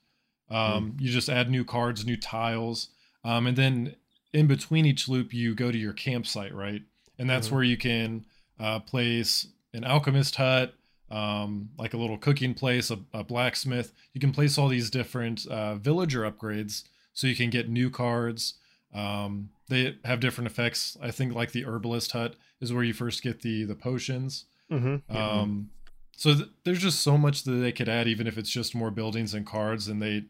Um, 0.50 0.96
You 1.00 1.10
just 1.10 1.30
add 1.30 1.50
new 1.50 1.64
cards, 1.64 2.04
new 2.04 2.16
tiles, 2.16 2.88
um, 3.24 3.46
and 3.46 3.56
then 3.56 3.96
in 4.34 4.46
between 4.46 4.84
each 4.84 5.08
loop, 5.08 5.32
you 5.32 5.54
go 5.54 5.72
to 5.72 5.78
your 5.78 5.92
campsite, 5.94 6.54
right? 6.54 6.82
And 7.18 7.28
that's 7.30 7.48
Mhm. 7.48 7.52
where 7.52 7.62
you 7.62 7.76
can 7.78 8.26
uh, 8.58 8.80
place 8.80 9.46
an 9.72 9.84
alchemist 9.84 10.36
hut, 10.36 10.74
um, 11.12 11.68
like 11.78 11.92
a 11.92 11.98
little 11.98 12.16
cooking 12.16 12.54
place, 12.54 12.90
a, 12.90 12.98
a 13.12 13.22
blacksmith. 13.22 13.92
You 14.14 14.20
can 14.20 14.32
place 14.32 14.56
all 14.56 14.68
these 14.68 14.90
different 14.90 15.46
uh, 15.46 15.74
villager 15.74 16.22
upgrades, 16.22 16.84
so 17.12 17.26
you 17.26 17.36
can 17.36 17.50
get 17.50 17.68
new 17.68 17.90
cards. 17.90 18.54
Um, 18.94 19.50
they 19.68 19.96
have 20.04 20.20
different 20.20 20.50
effects. 20.50 20.96
I 21.02 21.10
think 21.10 21.34
like 21.34 21.52
the 21.52 21.66
herbalist 21.66 22.12
hut 22.12 22.36
is 22.60 22.72
where 22.72 22.82
you 22.82 22.94
first 22.94 23.22
get 23.22 23.42
the 23.42 23.64
the 23.64 23.74
potions. 23.74 24.46
Mm-hmm. 24.70 25.14
Um, 25.14 25.70
so 26.16 26.34
th- 26.34 26.48
there's 26.64 26.80
just 26.80 27.00
so 27.00 27.18
much 27.18 27.44
that 27.44 27.52
they 27.52 27.72
could 27.72 27.90
add, 27.90 28.08
even 28.08 28.26
if 28.26 28.38
it's 28.38 28.50
just 28.50 28.74
more 28.74 28.90
buildings 28.90 29.34
and 29.34 29.46
cards, 29.46 29.88
and 29.88 30.00
they 30.00 30.24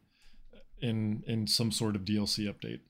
in 0.80 1.22
in 1.28 1.46
some 1.46 1.70
sort 1.70 1.94
of 1.94 2.02
DLC 2.04 2.52
update. 2.52 2.80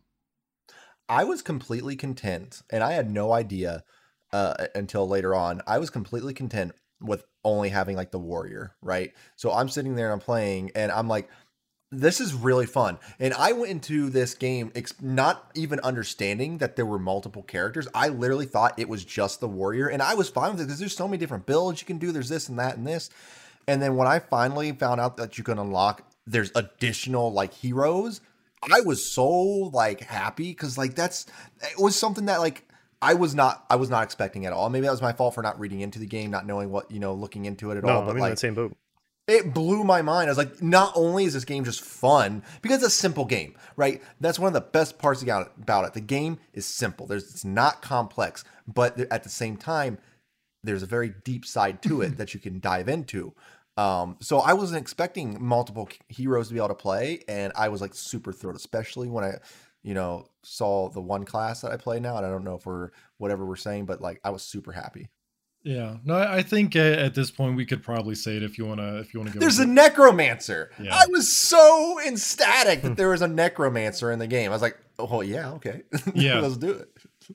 I 1.11 1.25
was 1.25 1.43
completely 1.43 1.97
content, 1.97 2.63
and 2.71 2.83
I 2.83 2.93
had 2.93 3.11
no 3.11 3.33
idea 3.33 3.85
uh, 4.33 4.55
until 4.75 5.07
later 5.07 5.35
on. 5.35 5.61
I 5.67 5.79
was 5.79 5.91
completely 5.91 6.33
content 6.33 6.73
with 7.03 7.25
only 7.45 7.69
having 7.69 7.97
like 7.97 8.11
the 8.11 8.19
warrior, 8.19 8.75
right? 8.83 9.13
So 9.37 9.53
I'm 9.53 9.69
sitting 9.69 9.95
there 9.97 10.07
and 10.07 10.15
I'm 10.15 10.25
playing, 10.25 10.73
and 10.75 10.93
I'm 10.93 11.09
like, 11.09 11.29
this 11.91 12.21
is 12.21 12.33
really 12.33 12.67
fun. 12.67 12.99
And 13.21 13.35
I 13.35 13.53
went 13.53 13.71
into 13.71 14.09
this 14.09 14.35
game 14.35 14.73
ex- 14.75 14.95
not 15.03 15.51
even 15.55 15.79
understanding 15.81 16.59
that 16.59 16.75
there 16.75 16.87
were 16.87 16.99
multiple 16.99 17.43
characters. 17.43 17.87
I 17.95 18.09
literally 18.09 18.47
thought 18.47 18.79
it 18.79 18.89
was 18.89 19.05
just 19.05 19.41
the 19.41 19.49
warrior, 19.49 19.89
and 19.89 20.03
I 20.03 20.15
was 20.15 20.31
fine 20.31 20.53
with 20.53 20.61
it 20.61 20.65
because 20.65 20.79
there's 20.79 20.97
so 20.97 21.07
many 21.07 21.19
different 21.19 21.47
builds 21.47 21.81
you 21.81 21.87
can 21.87 21.99
do. 21.99 22.11
There's 22.11 22.31
this 22.31 22.49
and 22.49 22.59
that 22.59 22.77
and 22.77 22.87
this. 22.87 23.11
And 23.69 23.81
then 23.81 23.97
when 23.97 24.09
I 24.09 24.19
finally 24.19 24.73
found 24.73 25.01
out 25.01 25.17
that 25.19 25.39
you 25.39 25.45
can 25.45 25.59
unlock, 25.59 26.03
there's 26.27 26.51
additional 26.55 27.33
like 27.33 27.53
heroes. 27.53 28.21
I 28.73 28.81
was 28.81 29.13
so 29.13 29.29
like 29.31 30.01
happy 30.01 30.51
because 30.51 30.79
like 30.79 30.95
that's 30.95 31.27
it 31.63 31.81
was 31.81 31.97
something 31.97 32.27
that 32.27 32.41
like 32.41 32.67
I 33.03 33.15
was 33.15 33.35
not 33.35 33.65
I 33.69 33.77
was 33.77 33.91
not 33.91 34.05
expecting 34.05 34.47
at 34.47 34.53
all. 34.55 34.71
Maybe 34.71 34.87
that 34.87 34.93
was 34.93 35.03
my 35.03 35.13
fault 35.13 35.35
for 35.35 35.43
not 35.43 35.59
reading 35.61 35.81
into 35.81 35.99
the 35.99 36.07
game, 36.07 36.31
not 36.31 36.47
knowing 36.47 36.71
what 36.71 36.91
you 36.91 37.01
know, 37.01 37.13
looking 37.13 37.45
into 37.45 37.71
it 37.73 37.77
at 37.77 37.85
No, 37.85 37.91
all. 37.93 38.01
I'm 38.01 38.07
But 38.07 38.15
in 38.17 38.21
like 38.21 38.33
that 38.33 38.39
same 38.39 38.55
boat. 38.55 38.77
it 39.27 39.53
blew 39.53 39.85
my 39.85 40.01
mind. 40.03 40.29
I 40.29 40.31
was 40.31 40.39
like, 40.39 40.63
not 40.63 40.93
only 40.95 41.25
is 41.25 41.35
this 41.35 41.45
game 41.45 41.65
just 41.65 41.83
fun 41.83 42.43
because 42.63 42.79
it's 42.79 42.87
a 42.87 42.91
simple 42.91 43.25
game, 43.25 43.55
right? 43.77 44.01
That's 44.21 44.39
one 44.39 44.49
of 44.49 44.55
the 44.55 44.61
best 44.71 44.99
parts 44.99 45.23
about 45.23 45.47
it. 45.49 45.53
About 45.63 45.85
it. 45.87 45.95
The 45.95 46.01
game 46.01 46.39
is 46.55 46.65
simple. 46.65 47.07
There's 47.07 47.25
it's 47.31 47.45
not 47.45 47.83
complex, 47.83 48.45
but 48.73 48.99
at 49.11 49.25
the 49.25 49.29
same 49.29 49.57
time, 49.57 49.99
there's 50.65 50.83
a 50.83 50.87
very 50.87 51.13
deep 51.25 51.45
side 51.45 51.83
to 51.83 52.03
it 52.03 52.17
that 52.19 52.35
you 52.35 52.41
can 52.41 52.61
dive 52.61 52.89
into. 52.89 53.35
Um, 53.77 54.17
so 54.21 54.39
I 54.41 54.53
wasn't 54.53 54.81
expecting 54.83 55.43
multiple 55.43 55.89
heroes 56.09 56.49
to 56.49 56.55
be 56.55 56.61
able 56.61 56.69
to 56.69 56.75
play, 56.75 57.25
and 57.27 57.53
I 57.57 57.69
was 57.69 57.81
like 57.81 57.95
super 57.95 58.31
thrilled, 58.33 58.55
especially 58.57 59.09
when 59.09 59.25
I, 59.25 59.39
you 59.83 59.95
know, 59.95 60.29
saw 60.43 60.89
the 60.89 61.01
one 61.01 61.25
class 61.25 61.61
that 61.63 61.73
I 61.73 61.77
play 61.77 62.01
now. 62.01 62.17
And 62.17 62.27
I 62.27 62.31
don't 62.31 62.45
know 62.45 62.55
if 62.57 62.67
we're 62.67 62.91
whatever 63.19 63.45
we're 63.47 63.57
saying, 63.57 63.87
but 63.87 64.01
like 64.01 64.21
I 64.25 64.31
was 64.31 64.43
super 64.43 64.73
happy. 64.73 65.09
Yeah, 65.65 65.99
no, 66.05 66.17
I 66.17 66.43
think 66.43 66.75
uh, 66.75 66.81
at 66.81 67.15
this 67.15 67.31
point 67.31 67.57
we 67.57 67.65
could 67.65 67.85
probably 67.85 68.17
say 68.17 68.37
it 68.37 68.43
if 68.43 68.59
you 68.59 68.67
wanna 68.67 68.97
if 68.97 69.15
you 69.15 69.21
wanna 69.21 69.31
go. 69.31 69.39
There's 69.39 69.61
a 69.61 69.63
it. 69.63 69.69
necromancer. 69.69 70.73
Yeah. 70.81 70.93
I 70.93 71.07
was 71.09 71.33
so 71.33 72.01
ecstatic 72.05 72.83
that 72.83 72.97
there 72.97 73.11
was 73.11 73.23
a 73.23 73.29
necromancer 73.29 74.11
in 74.11 74.19
the 74.19 74.27
game. 74.27 74.51
I 74.51 74.55
was 74.55 74.63
like, 74.63 74.77
oh 74.99 75.21
yeah, 75.21 75.51
okay, 75.53 75.83
Yeah. 76.15 76.41
let's 76.41 76.57
do 76.57 76.71
it. 76.73 76.89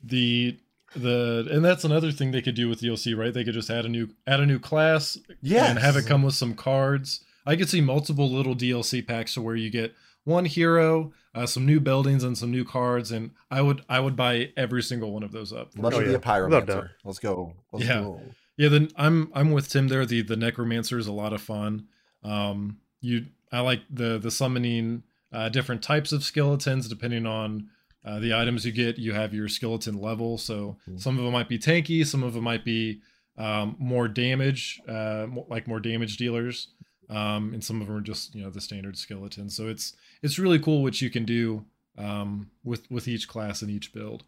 the 0.04 0.58
the 0.94 1.48
and 1.52 1.64
that's 1.64 1.86
another 1.86 2.12
thing 2.12 2.32
they 2.32 2.42
could 2.42 2.56
do 2.56 2.68
with 2.68 2.82
DLC, 2.82 3.16
right? 3.18 3.34
They 3.34 3.46
could 3.46 3.54
just 3.54 3.70
add 3.70 3.86
a 3.86 3.90
new 3.90 4.10
add 4.26 4.42
a 4.42 4.46
new 4.46 4.60
class 4.60 5.18
Yes. 5.42 5.70
and 5.70 5.80
have 5.80 5.96
it 5.96 6.06
come 6.06 6.22
with 6.24 6.36
some 6.36 6.54
cards. 6.54 7.22
I 7.46 7.56
could 7.56 7.70
see 7.70 7.80
multiple 7.80 8.30
little 8.30 8.56
DLC 8.56 9.08
packs 9.08 9.36
to 9.36 9.42
where 9.42 9.56
you 9.56 9.70
get 9.70 9.96
one 10.28 10.46
hero, 10.46 11.14
uh, 11.34 11.46
some 11.46 11.66
new 11.66 11.80
buildings, 11.80 12.24
and 12.24 12.38
some 12.38 12.52
new 12.52 12.66
cards, 12.66 13.12
and 13.12 13.32
I 13.50 13.62
would 13.62 13.82
I 13.90 14.00
would 14.00 14.16
buy 14.16 14.52
every 14.58 14.84
single 14.84 15.12
one 15.12 15.24
of 15.24 15.32
those 15.32 15.54
up. 15.54 15.72
Let 15.78 15.94
Oh, 15.94 16.00
me 16.00 16.06
be 16.06 16.12
yeah. 16.12 16.18
a 16.18 16.20
Without 16.20 16.66
doubt. 16.68 16.84
pyromancer. 16.84 16.90
Let's 17.06 17.20
go. 17.20 17.54
Let's 17.72 17.86
Yeah. 17.86 18.02
go. 18.02 18.22
Yeah, 18.58 18.70
then 18.70 18.90
I'm 18.98 19.32
I'm 19.34 19.52
with 19.52 19.70
Tim 19.70 19.88
there. 19.88 20.06
The 20.06 20.22
the 20.22 20.36
necromancer 20.36 20.98
is 20.98 21.08
a 21.08 21.12
lot 21.14 21.32
of 21.34 21.42
fun. 21.42 21.88
Um, 22.24 22.80
you 23.02 23.28
I 23.52 23.62
like 23.62 23.82
the 23.90 24.18
the 24.20 24.32
summoning 24.32 25.04
uh, 25.32 25.50
different 25.50 25.82
types 25.82 26.12
of 26.12 26.24
skeletons 26.24 26.88
depending 26.90 27.26
on 27.26 27.70
uh, 28.04 28.20
the 28.20 28.34
items 28.34 28.66
you 28.66 28.72
get. 28.72 28.98
You 28.98 29.14
have 29.14 29.34
your 29.34 29.48
skeleton 29.48 30.00
level, 30.00 30.38
so 30.38 30.78
Mhm. 30.90 31.00
some 31.00 31.18
of 31.18 31.24
them 31.24 31.34
might 31.34 31.50
be 31.50 31.60
tanky, 31.60 32.06
some 32.06 32.24
of 32.24 32.34
them 32.34 32.44
might 32.44 32.66
be 32.66 33.02
um, 33.38 33.76
more 33.78 34.08
damage, 34.08 34.82
uh, 34.88 35.28
mo- 35.30 35.46
like 35.50 35.68
more 35.68 35.80
damage 35.80 36.18
dealers, 36.18 36.70
um, 37.10 37.54
and 37.54 37.64
some 37.64 37.82
of 37.82 37.88
them 37.88 37.96
are 37.98 38.02
just 38.02 38.34
you 38.34 38.42
know 38.42 38.50
the 38.50 38.60
standard 38.62 38.98
skeletons. 38.98 39.56
So 39.56 39.68
it's 39.68 39.94
it's 40.22 40.40
really 40.40 40.60
cool 40.60 40.84
what 40.84 41.02
you 41.02 41.10
can 41.10 41.26
do 41.26 41.66
um, 41.98 42.50
with 42.64 42.90
with 42.92 43.08
each 43.08 43.28
class 43.28 43.62
and 43.62 43.72
each 43.72 43.94
build. 43.94 44.24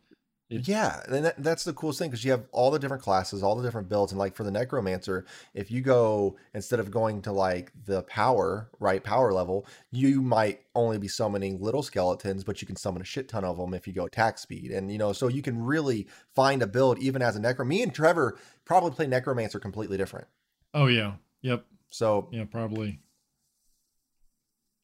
It- 0.49 0.67
Yeah, 0.67 1.03
and 1.07 1.25
that, 1.25 1.43
that's 1.43 1.63
the 1.63 1.73
coolest 1.73 1.99
thing 1.99 2.09
because 2.09 2.25
you 2.25 2.31
have 2.31 2.45
all 2.51 2.71
the 2.71 2.79
different 2.79 3.03
classes, 3.03 3.43
all 3.43 3.55
the 3.55 3.61
different 3.61 3.87
builds, 3.87 4.11
and 4.11 4.17
like 4.17 4.35
for 4.35 4.43
the 4.43 4.49
necromancer, 4.49 5.23
if 5.53 5.69
you 5.69 5.81
go 5.81 6.37
instead 6.55 6.79
of 6.79 6.89
going 6.89 7.21
to 7.21 7.31
like 7.31 7.71
the 7.85 8.01
power 8.03 8.71
right 8.79 9.03
power 9.03 9.31
level, 9.31 9.67
you 9.91 10.23
might 10.23 10.61
only 10.73 10.97
be 10.97 11.07
summoning 11.07 11.61
little 11.61 11.83
skeletons, 11.83 12.43
but 12.43 12.61
you 12.61 12.65
can 12.65 12.75
summon 12.75 13.03
a 13.03 13.05
shit 13.05 13.29
ton 13.29 13.43
of 13.45 13.57
them 13.57 13.75
if 13.75 13.85
you 13.85 13.93
go 13.93 14.05
attack 14.05 14.39
speed, 14.39 14.71
and 14.71 14.91
you 14.91 14.97
know 14.97 15.13
so 15.13 15.27
you 15.27 15.43
can 15.43 15.63
really 15.63 16.07
find 16.33 16.63
a 16.63 16.67
build 16.67 16.97
even 16.97 17.21
as 17.21 17.35
a 17.35 17.39
necro. 17.39 17.67
Me 17.67 17.83
and 17.83 17.93
Trevor 17.93 18.35
probably 18.65 18.89
play 18.89 19.05
necromancer 19.05 19.59
completely 19.59 19.97
different. 19.97 20.25
Oh 20.73 20.87
yeah, 20.87 21.13
yep. 21.43 21.63
So 21.91 22.27
Yeah, 22.31 22.45
probably. 22.45 22.99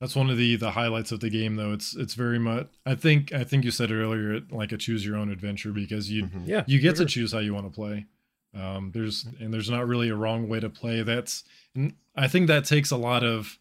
That's 0.05 0.15
one 0.15 0.29
of 0.29 0.37
the 0.37 0.55
the 0.55 0.69
highlights 0.69 1.11
of 1.11 1.19
the 1.19 1.31
game, 1.31 1.55
though. 1.55 1.73
It's 1.73 1.95
it's 1.95 2.13
very 2.13 2.37
much. 2.37 2.67
I 2.85 2.93
think 2.93 3.33
I 3.33 3.43
think 3.43 3.65
you 3.65 3.71
said 3.71 3.91
earlier, 3.91 4.39
like 4.51 4.71
a 4.71 4.77
choose 4.77 5.03
your 5.03 5.15
own 5.15 5.31
adventure 5.31 5.71
because 5.71 6.11
you 6.11 6.25
mhm. 6.25 6.43
Yeah, 6.45 6.63
you 6.67 6.77
get 6.79 6.97
for 6.97 7.05
to 7.05 7.09
choose 7.09 7.33
how 7.33 7.39
you 7.39 7.55
want 7.55 7.65
to 7.65 7.71
play. 7.71 8.05
Um, 8.53 8.91
there's 8.93 9.25
and 9.39 9.51
there's 9.51 9.67
not 9.67 9.87
really 9.87 10.09
a 10.09 10.15
wrong 10.15 10.47
way 10.47 10.59
to 10.59 10.69
play. 10.69 11.01
That's 11.01 11.43
and 11.73 11.95
I 12.15 12.27
think 12.27 12.45
that 12.45 12.65
takes 12.65 12.91
a 12.91 12.97
lot 12.97 13.23
of 13.23 13.57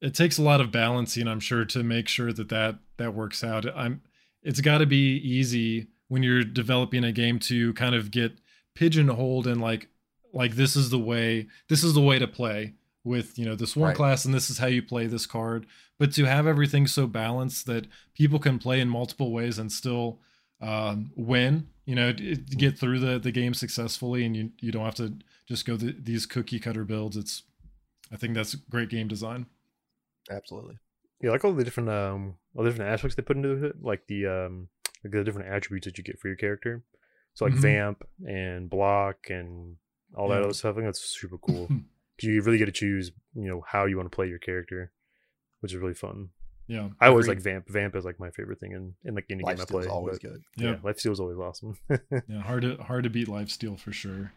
it 0.00 0.14
takes 0.14 0.36
a 0.36 0.42
lot 0.42 0.60
of 0.60 0.72
balancing. 0.72 1.28
I'm 1.28 1.38
sure 1.38 1.64
to 1.64 1.84
make 1.84 2.08
sure 2.08 2.32
that 2.32 2.48
that 2.48 2.80
that 2.96 3.14
works 3.14 3.44
out. 3.44 3.66
I'm 3.76 4.02
it's 4.42 4.60
got 4.60 4.78
to 4.78 4.86
be 4.86 5.14
easy 5.18 5.86
when 6.08 6.24
you're 6.24 6.42
developing 6.42 7.04
a 7.04 7.12
game 7.12 7.38
to 7.38 7.72
kind 7.74 7.94
of 7.94 8.10
get 8.10 8.32
pigeonholed 8.74 9.46
and 9.46 9.60
like 9.60 9.90
like 10.32 10.56
this 10.56 10.74
is 10.74 10.90
the 10.90 10.98
way 10.98 11.46
this 11.68 11.84
is 11.84 11.94
the 11.94 12.00
way 12.00 12.18
to 12.18 12.26
play 12.26 12.74
with 13.06 13.38
you 13.38 13.44
know 13.46 13.54
this 13.54 13.74
one 13.76 13.88
Right. 13.88 13.96
class 13.96 14.24
and 14.26 14.34
this 14.34 14.50
is 14.50 14.58
how 14.58 14.66
you 14.66 14.82
play 14.82 15.06
this 15.06 15.24
card 15.26 15.64
but 15.98 16.12
to 16.14 16.24
have 16.24 16.46
everything 16.46 16.86
so 16.86 17.06
balanced 17.06 17.64
that 17.66 17.86
people 18.14 18.38
can 18.38 18.58
play 18.58 18.80
in 18.80 18.88
multiple 18.88 19.32
ways 19.32 19.58
and 19.58 19.70
still 19.72 20.18
um, 20.60 21.12
win 21.16 21.68
you 21.84 21.94
know 21.94 22.12
get 22.12 22.78
through 22.78 22.98
the 22.98 23.18
the 23.18 23.30
game 23.32 23.54
successfully 23.54 24.24
and 24.26 24.36
you 24.36 24.50
you 24.60 24.72
don't 24.72 24.84
have 24.84 24.94
to 24.96 25.14
just 25.46 25.64
go 25.64 25.76
th- 25.76 25.96
these 26.02 26.26
cookie 26.26 26.58
cutter 26.58 26.84
builds 26.84 27.16
it's 27.16 27.44
i 28.12 28.16
think 28.16 28.34
that's 28.34 28.54
great 28.54 28.88
game 28.90 29.06
design 29.08 29.46
absolutely. 30.30 30.76
Yeah, 31.22 31.30
like 31.30 31.44
all 31.44 31.52
the 31.54 31.64
different 31.64 31.88
um 31.88 32.34
all 32.54 32.64
the 32.64 32.70
different 32.70 32.90
aspects 32.92 33.14
they 33.14 33.22
put 33.22 33.36
into 33.36 33.64
it, 33.66 33.82
like 33.82 34.06
the 34.06 34.26
um 34.26 34.68
like 35.02 35.12
the 35.12 35.24
different 35.24 35.48
attributes 35.48 35.86
that 35.86 35.96
you 35.96 36.04
get 36.04 36.18
for 36.18 36.28
your 36.28 36.36
character. 36.36 36.82
So 37.34 37.44
like 37.46 37.54
Mhm. 37.54 37.60
vamp 37.62 38.04
and 38.26 38.68
block 38.68 39.30
and 39.30 39.76
all 40.14 40.28
that 40.28 40.42
other 40.42 40.52
stuff. 40.52 40.72
I 40.72 40.74
think 40.76 40.86
that's 40.88 41.00
super 41.00 41.38
cool. 41.38 41.70
'Cause 42.20 42.28
you 42.28 42.40
really 42.42 42.58
get 42.58 42.66
to 42.66 42.72
choose, 42.72 43.12
you 43.34 43.48
know, 43.48 43.62
how 43.66 43.84
you 43.84 43.96
want 43.96 44.10
to 44.10 44.14
play 44.14 44.26
your 44.28 44.38
character, 44.38 44.90
which 45.60 45.72
is 45.72 45.78
really 45.78 45.94
fun. 45.94 46.30
Yeah. 46.66 46.88
I 47.00 47.08
always 47.08 47.26
Agreed. 47.26 47.36
like 47.36 47.44
vamp. 47.44 47.68
Vamp 47.68 47.94
is 47.94 48.04
like 48.04 48.18
my 48.18 48.30
favorite 48.30 48.58
thing 48.58 48.72
in, 48.72 48.94
in 49.04 49.14
like 49.14 49.26
any 49.30 49.44
Life 49.44 49.58
game 49.58 49.66
I 49.68 49.70
play. 49.70 49.80
is 49.82 49.86
always 49.86 50.18
good. 50.18 50.42
Yeah, 50.56 50.70
Yeah. 50.70 50.76
life 50.82 50.98
steal 50.98 51.12
is 51.12 51.20
always 51.20 51.38
awesome. 51.38 51.76
Yeah, 52.28 52.40
hard 52.42 52.62
to 52.62 52.76
hard 52.78 53.04
to 53.04 53.10
beat 53.10 53.28
lifesteal 53.28 53.78
for 53.78 53.92
sure. 53.92 54.32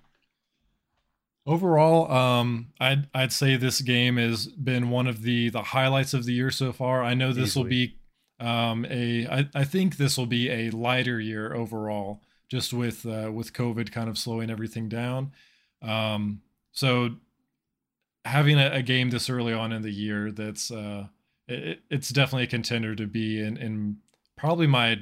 Overall, 1.46 2.12
um, 2.12 2.68
I'd 2.80 3.08
I'd 3.14 3.32
say 3.34 3.56
this 3.56 3.82
game 3.82 4.18
has 4.18 4.46
been 4.48 4.90
one 4.90 5.08
of 5.08 5.24
the 5.24 5.50
the 5.50 5.64
highlights 5.64 6.14
of 6.14 6.26
the 6.26 6.34
year 6.34 6.52
so 6.52 6.72
far. 6.72 7.04
I 7.04 7.14
know 7.16 7.34
this 7.34 7.56
will 7.56 7.64
be 7.64 7.96
um, 8.40 8.86
a 8.90 9.26
I, 9.28 9.50
I 9.56 9.64
think 9.64 9.98
this 9.98 10.18
will 10.18 10.28
be 10.28 10.50
a 10.52 10.70
lighter 10.70 11.20
year 11.20 11.54
overall, 11.56 12.22
just 12.52 12.74
with 12.74 13.06
uh, 13.06 13.32
with 13.34 13.54
COVID 13.54 13.92
kind 13.92 14.10
of 14.10 14.18
slowing 14.18 14.52
everything 14.52 14.90
down. 14.90 15.32
Um, 15.82 16.42
so 16.72 17.16
having 18.30 18.58
a, 18.60 18.70
a 18.72 18.82
game 18.82 19.10
this 19.10 19.30
early 19.30 19.54
on 19.54 19.72
in 19.72 19.82
the 19.82 19.92
year 19.92 20.32
that's 20.32 20.72
uh, 20.72 21.08
it, 21.48 21.82
it's 21.90 22.10
definitely 22.10 22.44
a 22.44 22.48
contender 22.48 22.96
to 22.96 23.06
be 23.08 23.40
in 23.42 23.58
in 23.58 23.98
probably 24.38 24.68
my 24.68 25.00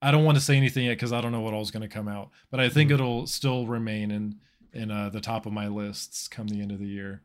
I 0.00 0.10
don't 0.10 0.24
want 0.24 0.36
to 0.36 0.42
say 0.42 0.56
anything 0.56 0.86
yet 0.86 0.92
because 0.96 1.12
I 1.12 1.20
don't 1.20 1.32
know 1.32 1.40
what 1.40 1.54
all's 1.54 1.70
going 1.70 1.82
to 1.88 1.88
come 1.88 2.08
out, 2.08 2.30
but 2.50 2.58
I 2.60 2.68
think 2.68 2.90
Mhm. 2.90 2.94
it'll 2.94 3.26
still 3.26 3.66
remain 3.66 4.10
in 4.10 4.40
in 4.72 4.90
uh, 4.90 5.10
the 5.10 5.20
top 5.20 5.44
of 5.44 5.52
my 5.52 5.68
lists 5.68 6.28
come 6.28 6.48
the 6.48 6.60
end 6.62 6.72
of 6.72 6.78
the 6.78 6.86
year. 6.86 7.22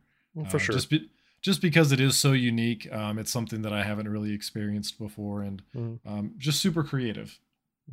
For 0.50 0.56
Uh, 0.56 0.60
sure. 0.60 0.74
just 0.74 0.90
be, 0.90 1.08
just 1.40 1.62
because 1.62 1.92
it 1.92 1.98
is 1.98 2.14
so 2.16 2.32
unique. 2.32 2.86
Um, 2.92 3.18
it's 3.18 3.30
something 3.32 3.62
that 3.62 3.72
I 3.72 3.82
haven't 3.84 4.06
really 4.06 4.32
experienced 4.34 4.98
before, 4.98 5.42
and 5.42 5.62
Mhm. 5.74 5.98
um, 6.04 6.34
just 6.36 6.60
super 6.60 6.84
creative. 6.84 7.40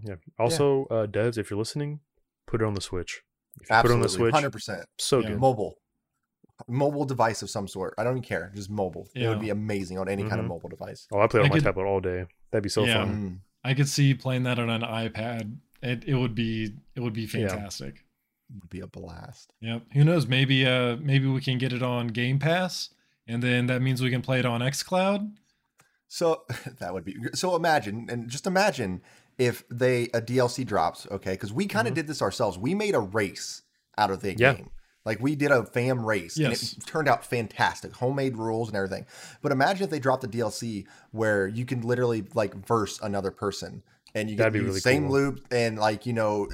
yeah. 0.04 0.16
Also, 0.38 0.86
uh, 0.88 1.08
devs, 1.08 1.38
if 1.38 1.50
you're 1.50 1.58
listening, 1.58 2.02
put 2.48 2.62
it 2.62 2.66
on 2.66 2.74
the 2.74 2.82
Switch. 2.82 3.24
If 3.62 3.70
you 3.70 3.76
put 3.78 3.86
it 3.90 3.94
on 3.94 4.00
the 4.02 4.06
Absolutely, 4.06 4.18
Switch, 4.26 4.34
hundred 4.34 4.52
percent. 4.52 4.86
so 5.00 5.22
Yeah. 5.22 5.30
good. 5.30 5.40
Mobile, 5.40 5.78
mobile 6.68 7.06
device 7.06 7.42
of 7.42 7.50
some 7.50 7.68
sort. 7.68 7.94
I 7.98 8.04
don't 8.04 8.14
even 8.14 8.24
care. 8.24 8.52
Just 8.56 8.70
mobile. 8.70 9.08
It 9.14 9.28
would 9.28 9.40
be 9.42 9.50
amazing 9.50 9.98
on 9.98 10.08
any 10.08 10.24
kind 10.24 10.40
of 10.40 10.46
Mhm. 10.46 10.50
mobile 10.50 10.70
device. 10.70 11.08
Oh, 11.12 11.20
I 11.20 11.28
play 11.28 11.40
it 11.40 11.44
I 11.44 11.46
on 11.46 11.50
my 11.50 11.56
could- 11.56 11.64
tablet 11.64 11.84
all 11.86 12.00
day. 12.00 12.26
That'd 12.52 12.64
be 12.64 12.70
so 12.70 12.86
Yeah. 12.86 13.04
fun. 13.06 13.10
Mm, 13.16 13.40
I 13.70 13.74
could 13.74 13.90
see 13.90 14.14
playing 14.14 14.44
that 14.44 14.58
on 14.60 14.70
an 14.70 14.82
iPad. 14.82 15.58
It, 15.82 16.06
it 16.08 16.16
would 16.16 16.34
be 16.36 16.76
it 16.96 17.02
would 17.02 17.14
be 17.14 17.24
Yeah. 17.24 17.68
It 17.68 18.62
would 18.62 18.70
be 18.70 18.80
a 18.80 18.88
blast. 18.88 19.52
Yep. 19.60 19.84
Who 19.94 20.04
knows? 20.04 20.28
Maybe 20.28 20.66
uh 20.66 20.96
maybe 20.98 21.28
we 21.28 21.42
can 21.42 21.58
get 21.58 21.74
it 21.74 21.84
on 21.84 22.08
Game 22.08 22.40
Pass, 22.40 22.90
and 23.28 23.42
then 23.44 23.66
that 23.68 23.82
means 23.82 24.02
we 24.02 24.10
can 24.10 24.22
play 24.22 24.40
it 24.40 24.46
on 24.46 24.62
XCloud. 24.62 25.34
So 26.08 26.44
that 26.80 26.94
would 26.94 27.04
be 27.04 27.18
so. 27.34 27.56
Imagine 27.56 28.08
and 28.10 28.30
just 28.30 28.48
imagine 28.48 29.02
if 29.38 29.68
they 29.70 30.04
a 30.14 30.22
DLC 30.22 30.64
drops, 30.66 31.06
okay? 31.12 31.32
Because 31.32 31.52
we 31.52 31.66
kind 31.68 31.88
of 31.88 31.92
Mhm. 31.94 31.96
did 31.98 32.08
this 32.08 32.22
ourselves. 32.22 32.58
We 32.58 32.74
made 32.74 32.96
a 32.96 33.00
race 33.00 33.64
out 33.98 34.12
of 34.12 34.22
the 34.22 34.34
Yeah. 34.36 34.54
game. 34.54 34.70
Like 35.06 35.20
we 35.22 35.36
did 35.36 35.52
a 35.52 35.64
fam 35.66 36.04
race, 36.06 36.36
Yes. 36.38 36.74
and 36.74 36.82
it 36.82 36.86
turned 36.88 37.08
out 37.08 37.24
fantastic. 37.26 37.94
Homemade 37.94 38.38
rules 38.38 38.70
and 38.70 38.76
everything. 38.78 39.06
But 39.42 39.52
imagine 39.52 39.84
if 39.84 39.90
they 39.92 40.00
dropped 40.00 40.24
the 40.24 40.28
DLC 40.28 40.86
where 41.12 41.48
you 41.48 41.64
can 41.66 41.82
literally 41.82 42.26
like 42.34 42.56
verse 42.66 43.00
another 43.02 43.30
person, 43.32 43.84
and 44.16 44.30
you 44.30 44.36
get 44.36 44.44
That'd 44.44 44.54
be 44.54 44.60
the 44.60 44.66
really 44.66 44.80
same 44.80 45.04
cool. 45.04 45.12
loop, 45.14 45.46
and 45.52 45.78
like 45.78 46.06
you 46.06 46.14
know, 46.14 46.48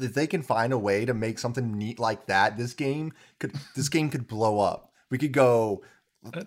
if 0.00 0.14
they 0.14 0.26
can 0.26 0.42
find 0.42 0.72
a 0.72 0.78
way 0.78 1.04
to 1.04 1.14
make 1.14 1.38
something 1.38 1.78
neat 1.78 1.98
like 1.98 2.26
that, 2.26 2.56
this 2.56 2.72
game 2.74 3.12
could 3.38 3.54
this 3.76 3.88
game 3.88 4.10
could 4.10 4.26
blow 4.26 4.58
up. 4.58 4.90
We 5.10 5.18
could 5.18 5.32
go 5.32 5.82
Uh, 6.34 6.42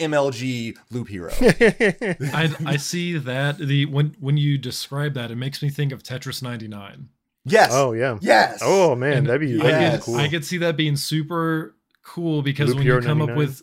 MLG 0.00 0.74
Loop 0.90 1.08
Hero. 1.08 1.30
I 1.40 2.54
I 2.64 2.76
see 2.78 3.18
that 3.18 3.58
the 3.58 3.84
when 3.86 4.16
when 4.20 4.36
you 4.38 4.56
describe 4.56 5.14
that, 5.14 5.30
it 5.30 5.36
makes 5.36 5.62
me 5.62 5.68
think 5.70 5.92
of 5.92 6.02
Tetris 6.02 6.42
99. 6.42 7.08
Yes. 7.48 7.70
oh 7.72 7.92
yeah. 7.92 8.18
Yes. 8.20 8.60
Oh 8.62 8.94
man, 8.94 9.18
And 9.18 9.26
that'd 9.26 9.40
be, 9.40 9.48
Yeah. 9.48 9.62
That'd 9.62 9.78
be 9.78 9.82
Yes. 9.82 9.96
could 9.96 10.04
cool. 10.04 10.16
I 10.16 10.28
could 10.28 10.44
see 10.44 10.58
that 10.58 10.76
being 10.76 10.96
super 10.96 11.74
cool 12.04 12.42
because 12.42 12.68
Loop 12.68 12.78
when 12.78 12.86
you 12.86 12.92
Hero 12.92 13.02
come 13.04 13.20
up 13.22 13.34
with 13.36 13.62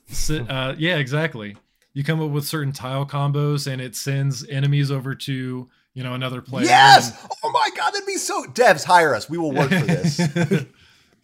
uh 0.49 0.75
yeah 0.77 0.97
exactly 0.97 1.57
you 1.93 2.03
come 2.03 2.21
up 2.21 2.29
with 2.29 2.45
certain 2.45 2.71
tile 2.73 3.05
combos 3.05 3.71
and 3.71 3.81
it 3.81 3.95
sends 3.95 4.47
enemies 4.49 4.91
over 4.91 5.15
to 5.15 5.67
you 5.93 6.03
know 6.03 6.13
another 6.13 6.41
player. 6.41 6.65
Yes. 6.65 7.11
Oh 7.43 7.51
my 7.51 7.69
God, 7.75 7.91
that'd 7.93 8.05
be 8.05 8.17
so. 8.17 8.43
Devs, 8.47 8.83
hire 8.83 9.15
us. 9.15 9.29
We 9.29 9.37
will 9.37 9.53
work 9.53 9.69
for 9.69 9.79
this. 9.85 10.65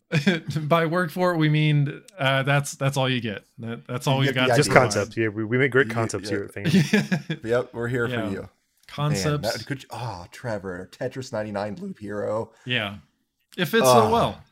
By 0.57 0.85
work 0.87 1.09
for 1.11 1.33
it, 1.33 1.37
we 1.37 1.47
mean 1.49 2.01
uh, 2.19 2.43
that's 2.43 2.75
that's 2.75 2.97
all 2.97 3.09
you 3.09 3.21
get. 3.21 3.43
That, 3.59 3.87
that's 3.87 4.07
all 4.07 4.15
You 4.15 4.29
we 4.29 4.33
get 4.33 4.47
got. 4.47 4.57
Just 4.57 4.71
concepts. 4.71 5.15
Yeah, 5.15 5.29
we, 5.29 5.43
we 5.45 5.57
make 5.57 5.71
great 5.71 5.87
Yeah, 5.87 5.93
concepts 5.93 6.29
yeah. 6.29 6.37
here 6.37 6.43
at 6.45 6.53
Fame. 6.53 7.39
yep, 7.43 7.73
we're 7.73 7.87
here 7.87 8.07
Yeah. 8.07 8.27
for 8.27 8.33
you. 8.33 8.49
Man, 8.97 9.09
Concepts. 9.11 9.53
that 9.53 9.65
could, 9.65 9.85
oh, 9.89 10.25
Trevor, 10.31 10.89
Tetris 10.91 11.31
99 11.31 11.75
Loop 11.81 11.99
Hero. 11.99 12.51
yeah. 12.65 12.95
It 13.57 13.65
fits 13.65 13.85
so 13.85 13.91
Ah. 14.03 14.09
well. 14.09 14.43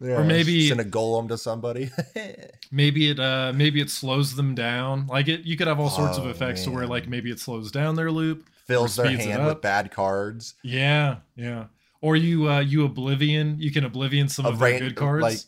Yeah, 0.00 0.22
maybe- 0.22 0.68
send 0.68 0.78
a 0.80 0.84
golem 0.84 1.26
to 1.28 1.36
somebody. 1.38 1.90
maybe 2.70 3.10
it 3.10 3.18
uh 3.18 3.52
maybe 3.52 3.80
it 3.80 3.90
slows 3.90 4.36
them 4.36 4.54
down 4.54 5.06
like 5.08 5.26
it 5.26 5.40
you 5.40 5.56
could 5.56 5.66
have 5.66 5.80
all 5.80 5.90
sorts 5.90 6.16
of 6.18 6.26
Oh, 6.26 6.28
effects 6.28 6.62
to 6.64 6.70
where 6.70 6.86
like 6.86 7.08
maybe 7.08 7.30
it 7.32 7.40
slows 7.40 7.72
down 7.72 7.96
their 7.96 8.12
loop 8.12 8.48
Fills 8.66 8.94
their 8.94 9.10
hand 9.10 9.44
with 9.46 9.60
bad 9.62 9.90
cards. 9.90 10.54
yeah 10.62 11.16
yeah 11.34 11.64
or 12.00 12.14
you 12.14 12.48
uh 12.48 12.60
you 12.60 12.84
oblivion 12.84 13.56
you 13.58 13.72
can 13.72 13.84
oblivion 13.84 14.28
some 14.28 14.44
A 14.46 14.50
of 14.50 14.58
their 14.60 14.70
ran- 14.72 14.80
good 14.80 14.94
cards 14.96 15.22
like, 15.22 15.38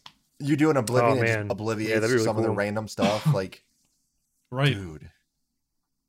You 0.40 0.56
do 0.56 0.70
an 0.70 0.76
oblivion 0.78 1.10
Oh, 1.12 1.20
and 1.20 1.26
just 1.26 1.38
man. 1.38 1.50
obliviates 1.50 2.00
Yeah, 2.02 2.08
really 2.12 2.24
some 2.24 2.36
of 2.38 2.42
the 2.42 2.50
random 2.50 2.88
stuff. 2.88 3.26
Like, 3.34 3.62
right 4.50 4.74
dude, 4.74 5.08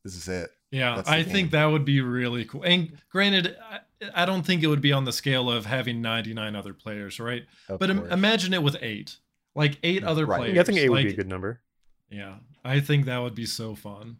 this 0.03 0.15
is 0.15 0.27
it. 0.27 0.49
Yeah 0.71 1.01
i 1.05 1.21
game. 1.21 1.31
think 1.31 1.51
that 1.51 1.65
would 1.65 1.86
be 1.86 2.01
really 2.01 2.45
cool 2.45 2.63
and 2.63 2.97
granted 3.10 3.55
I, 3.69 3.79
I 4.15 4.25
don't 4.25 4.43
think 4.45 4.63
it 4.63 4.67
would 4.67 4.81
be 4.81 4.93
on 4.93 5.03
the 5.05 5.12
scale 5.12 5.51
of 5.51 5.65
having 5.65 6.01
99 6.01 6.55
other 6.55 6.73
players 6.73 7.19
right 7.19 7.43
Of 7.69 7.79
but 7.79 7.89
im- 7.89 8.12
imagine 8.12 8.53
it 8.53 8.63
with 8.63 8.77
eight 8.81 9.17
like 9.53 9.77
eight 9.84 10.03
other 10.03 10.25
Right. 10.25 10.38
players 10.39 10.55
Yeah, 10.55 10.62
I 10.62 10.63
think 10.63 10.77
eight 10.79 10.89
would 10.89 11.03
be 11.03 11.10
a 11.12 11.15
good 11.15 11.27
number. 11.27 11.62
yeah 12.10 12.36
i 12.63 12.79
think 12.79 13.05
that 13.05 13.19
would 13.19 13.36
be 13.36 13.45
so 13.45 13.75
fun 13.75 14.17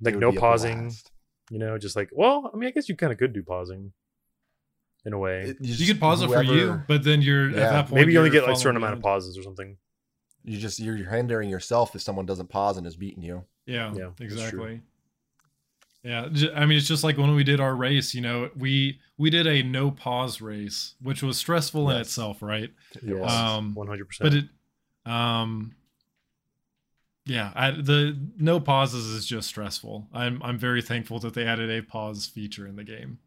Like 0.00 0.16
no 0.16 0.32
pausing. 0.32 0.92
You 1.50 1.60
know, 1.60 1.78
just 1.78 1.94
like 1.94 2.10
well, 2.12 2.50
I 2.52 2.56
mean, 2.56 2.66
I 2.68 2.72
guess 2.72 2.88
you 2.88 2.96
kind 2.96 3.12
of 3.12 3.18
could 3.20 3.32
do 3.32 3.40
pausing, 3.44 3.92
in 5.04 5.12
a 5.12 5.18
way. 5.18 5.42
It- 5.42 5.58
you 5.60 5.74
just- 5.76 5.88
could 5.88 6.00
pause 6.00 6.20
it 6.20 6.28
for 6.28 6.42
you 6.42 6.82
but 6.88 7.04
then 7.04 7.22
you're 7.22 7.48
Yeah. 7.50 7.56
at 7.66 7.70
that 7.70 7.82
point 7.86 7.94
Maybe 8.00 8.12
you 8.12 8.18
only 8.18 8.30
get 8.30 8.42
like 8.42 8.54
a 8.56 8.58
certain 8.58 8.76
amount 8.76 8.94
of 8.94 9.00
pauses 9.00 9.38
or 9.38 9.42
something. 9.44 9.76
You 10.44 10.58
just 10.58 10.80
you're 10.80 10.96
hindering 10.96 11.48
yourself 11.48 11.94
if 11.94 12.02
someone 12.02 12.26
doesn't 12.26 12.48
pause 12.48 12.76
and 12.76 12.86
is 12.86 12.96
beating 12.96 13.22
you. 13.22 13.44
Yeah, 13.64 13.92
Yeah, 13.94 14.06
that's 14.06 14.16
true. 14.18 14.26
exactly. 14.26 14.80
Yeah, 16.06 16.28
j- 16.30 16.52
I 16.54 16.66
mean 16.66 16.78
it's 16.78 16.86
just 16.86 17.02
like 17.02 17.18
when 17.18 17.34
we 17.34 17.42
did 17.42 17.58
our 17.60 17.74
race, 17.74 18.14
you 18.14 18.20
know, 18.20 18.48
we 18.56 19.00
we 19.18 19.28
did 19.28 19.46
a 19.48 19.62
no 19.64 19.90
pause 19.90 20.40
race, 20.40 20.94
which 21.02 21.20
was 21.22 21.36
stressful 21.36 21.90
in 21.90 21.96
itself, 21.96 22.42
right? 22.42 22.70
Yes, 23.02 23.28
Um, 23.28 23.74
one 23.74 23.88
hundred 23.88 24.08
But 24.20 24.34
it 24.34 24.44
um 25.04 25.74
yeah, 27.24 27.50
I, 27.56 27.72
the 27.72 28.16
no 28.38 28.60
pauses 28.60 29.06
is 29.06 29.26
just 29.26 29.48
stressful. 29.48 30.06
I'm 30.12 30.40
I'm 30.44 30.58
very 30.58 30.80
thankful 30.80 31.18
that 31.20 31.34
they 31.34 31.44
added 31.44 31.70
a 31.70 31.82
pause 31.82 32.26
feature 32.26 32.66
in 32.68 32.76
the 32.76 32.84
game. 32.84 33.18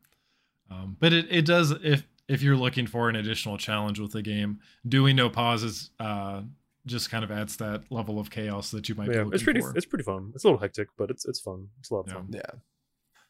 Um, 0.71 0.95
but 1.01 1.11
it, 1.11 1.25
it 1.29 1.45
does 1.45 1.71
if 1.83 2.03
if 2.29 2.41
you're 2.41 2.55
looking 2.55 2.87
for 2.87 3.09
an 3.09 3.15
additional 3.17 3.57
challenge 3.57 3.99
with 3.99 4.11
the 4.13 4.21
game, 4.21 4.59
doing 4.87 5.15
no 5.17 5.29
pauses 5.29 5.89
uh 5.99 6.43
just 6.85 7.11
kind 7.11 7.25
of 7.25 7.29
adds 7.31 7.57
that 7.57 7.83
level 7.91 8.19
of 8.19 8.29
chaos 8.29 8.71
that 8.71 8.87
you 8.87 8.95
might 8.95 9.09
be 9.09 9.15
Yeah, 9.15 9.19
looking 9.23 9.33
it's 9.33 9.43
pretty. 9.43 9.59
for. 9.59 9.75
It's 9.75 9.85
pretty 9.85 10.03
fun. 10.05 10.31
It's 10.33 10.45
a 10.45 10.47
little 10.47 10.59
hectic, 10.61 10.87
but 10.97 11.09
it's 11.11 11.25
it's 11.25 11.41
fun. 11.41 11.67
It's 11.81 11.89
a 11.89 11.95
lot 11.95 12.01
of 12.01 12.07
Yeah. 12.07 12.13
fun. 12.13 12.27
Yeah. 12.31 12.59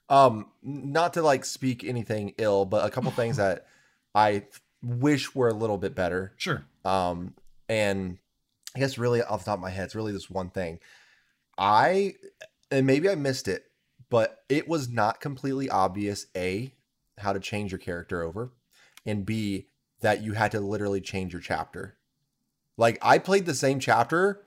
Um, 0.10 0.48
not 0.64 1.14
to 1.14 1.22
like 1.22 1.46
speak 1.46 1.84
anything 1.84 2.34
ill, 2.38 2.66
but 2.66 2.86
a 2.86 2.90
couple 2.90 3.12
things 3.12 3.38
that 3.38 3.68
I 4.16 4.44
wish 4.82 5.36
were 5.36 5.50
a 5.50 5.54
little 5.54 5.78
bit 5.78 5.94
better. 5.94 6.34
Sure. 6.38 6.66
Um, 6.84 7.36
and 7.68 8.18
I 8.76 8.80
guess 8.80 8.98
really 8.98 9.22
off 9.22 9.42
the 9.42 9.46
top 9.46 9.60
of 9.60 9.62
my 9.62 9.70
head, 9.70 9.86
it's 9.86 9.96
really 9.96 10.12
this 10.12 10.30
one 10.30 10.50
thing. 10.50 10.80
I 11.58 12.16
and 12.72 12.88
maybe 12.88 13.10
I 13.10 13.16
missed 13.16 13.48
it, 13.48 13.66
but 14.10 14.44
it 14.50 14.68
was 14.68 14.90
not 14.90 15.20
completely 15.20 15.70
obvious 15.70 16.28
a 16.36 16.74
how 17.18 17.34
to 17.34 17.40
change 17.40 17.72
your 17.72 17.80
character 17.80 18.24
over, 18.24 18.52
and 19.06 19.26
b 19.26 19.68
that 20.02 20.24
you 20.24 20.34
had 20.34 20.52
to 20.52 20.60
literally 20.60 21.02
change 21.02 21.34
your 21.34 21.42
chapter. 21.42 21.98
Like 22.78 22.98
I 23.02 23.18
played 23.20 23.46
the 23.46 23.54
same 23.54 23.80
chapter 23.80 24.42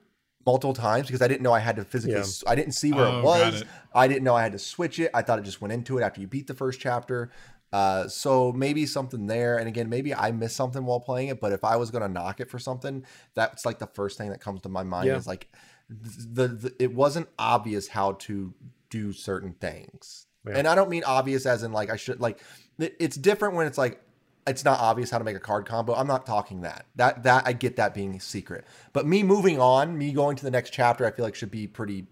multiple 0.45 0.75
times 0.75 1.07
because 1.07 1.23
I 1.23 1.29
didn't 1.29 1.43
know 1.43 1.53
I 1.53 1.61
had 1.61 1.77
to 1.77 1.85
physically. 1.85 2.15
Yeah. 2.17 2.21
s- 2.23 2.43
I 2.47 2.55
didn't 2.55 2.73
see 2.73 2.93
where 2.93 3.07
Oh, 3.07 3.19
it 3.21 3.25
was. 3.25 3.61
it. 3.63 3.69
I 3.95 4.09
didn't 4.09 4.25
know 4.25 4.35
I 4.35 4.43
had 4.43 4.53
to 4.53 4.59
switch 4.59 4.99
it. 4.99 5.11
I 5.15 5.23
thought 5.23 5.39
it 5.39 5.43
just 5.45 5.61
went 5.61 5.73
into 5.73 5.99
it 5.99 6.03
after 6.03 6.21
you 6.21 6.27
beat 6.27 6.47
the 6.47 6.55
first 6.55 6.81
chapter. 6.81 7.31
Uh, 7.73 8.07
so 8.09 8.53
maybe 8.53 8.85
something 8.85 9.27
there. 9.27 9.57
And 9.57 9.67
again, 9.69 9.89
maybe 9.89 10.15
I 10.15 10.31
missed 10.33 10.57
something 10.57 10.85
while 10.85 11.01
playing 11.01 11.29
it. 11.29 11.41
But 11.41 11.53
if 11.53 11.65
I 11.65 11.77
was 11.77 11.91
going 11.91 12.03
to 12.03 12.09
knock 12.09 12.41
it 12.41 12.51
for 12.51 12.59
something, 12.59 13.05
that's 13.35 13.65
like 13.65 13.79
the 13.79 13.87
first 13.87 14.19
thing 14.19 14.31
that 14.31 14.41
comes 14.41 14.61
to 14.63 14.69
my 14.69 14.83
mind 14.83 15.07
Yeah. 15.07 15.17
is 15.17 15.27
like 15.27 15.49
the, 15.89 16.49
the 16.49 16.75
it 16.79 16.95
wasn't 16.95 17.29
obvious 17.39 17.89
how 17.89 18.13
to 18.13 18.53
do 18.91 19.13
certain 19.13 19.53
things. 19.55 20.27
Yeah. 20.47 20.55
And 20.59 20.67
I 20.69 20.75
don't 20.75 20.91
mean 20.91 21.05
obvious 21.05 21.47
as 21.47 21.63
in 21.63 21.73
like 21.73 21.89
I 21.91 21.97
should 21.97 22.21
like 22.21 22.41
it's 22.79 23.17
different 23.17 23.55
when 23.55 23.67
it's 23.67 23.79
like 23.79 24.03
it's 24.47 24.65
not 24.65 24.81
obvious 24.81 25.11
how 25.11 25.19
to 25.19 25.25
make 25.25 25.37
a 25.37 25.41
card 25.41 25.67
combo. 25.67 25.95
I'm 25.95 26.07
not 26.07 26.27
talking 26.27 26.63
that. 26.63 26.87
That 26.97 27.23
that 27.23 27.47
I 27.47 27.53
get 27.53 27.77
that 27.77 27.95
being 27.95 28.19
secret. 28.21 28.67
But 28.93 29.07
me 29.07 29.23
moving 29.23 29.61
on, 29.61 29.97
me 29.97 30.13
going 30.13 30.37
to 30.37 30.45
the 30.45 30.51
next 30.51 30.71
chapter, 30.71 31.07
I 31.07 31.11
feel 31.11 31.25
like 31.25 31.35
should 31.35 31.51
be 31.51 31.67
pretty 31.67 32.07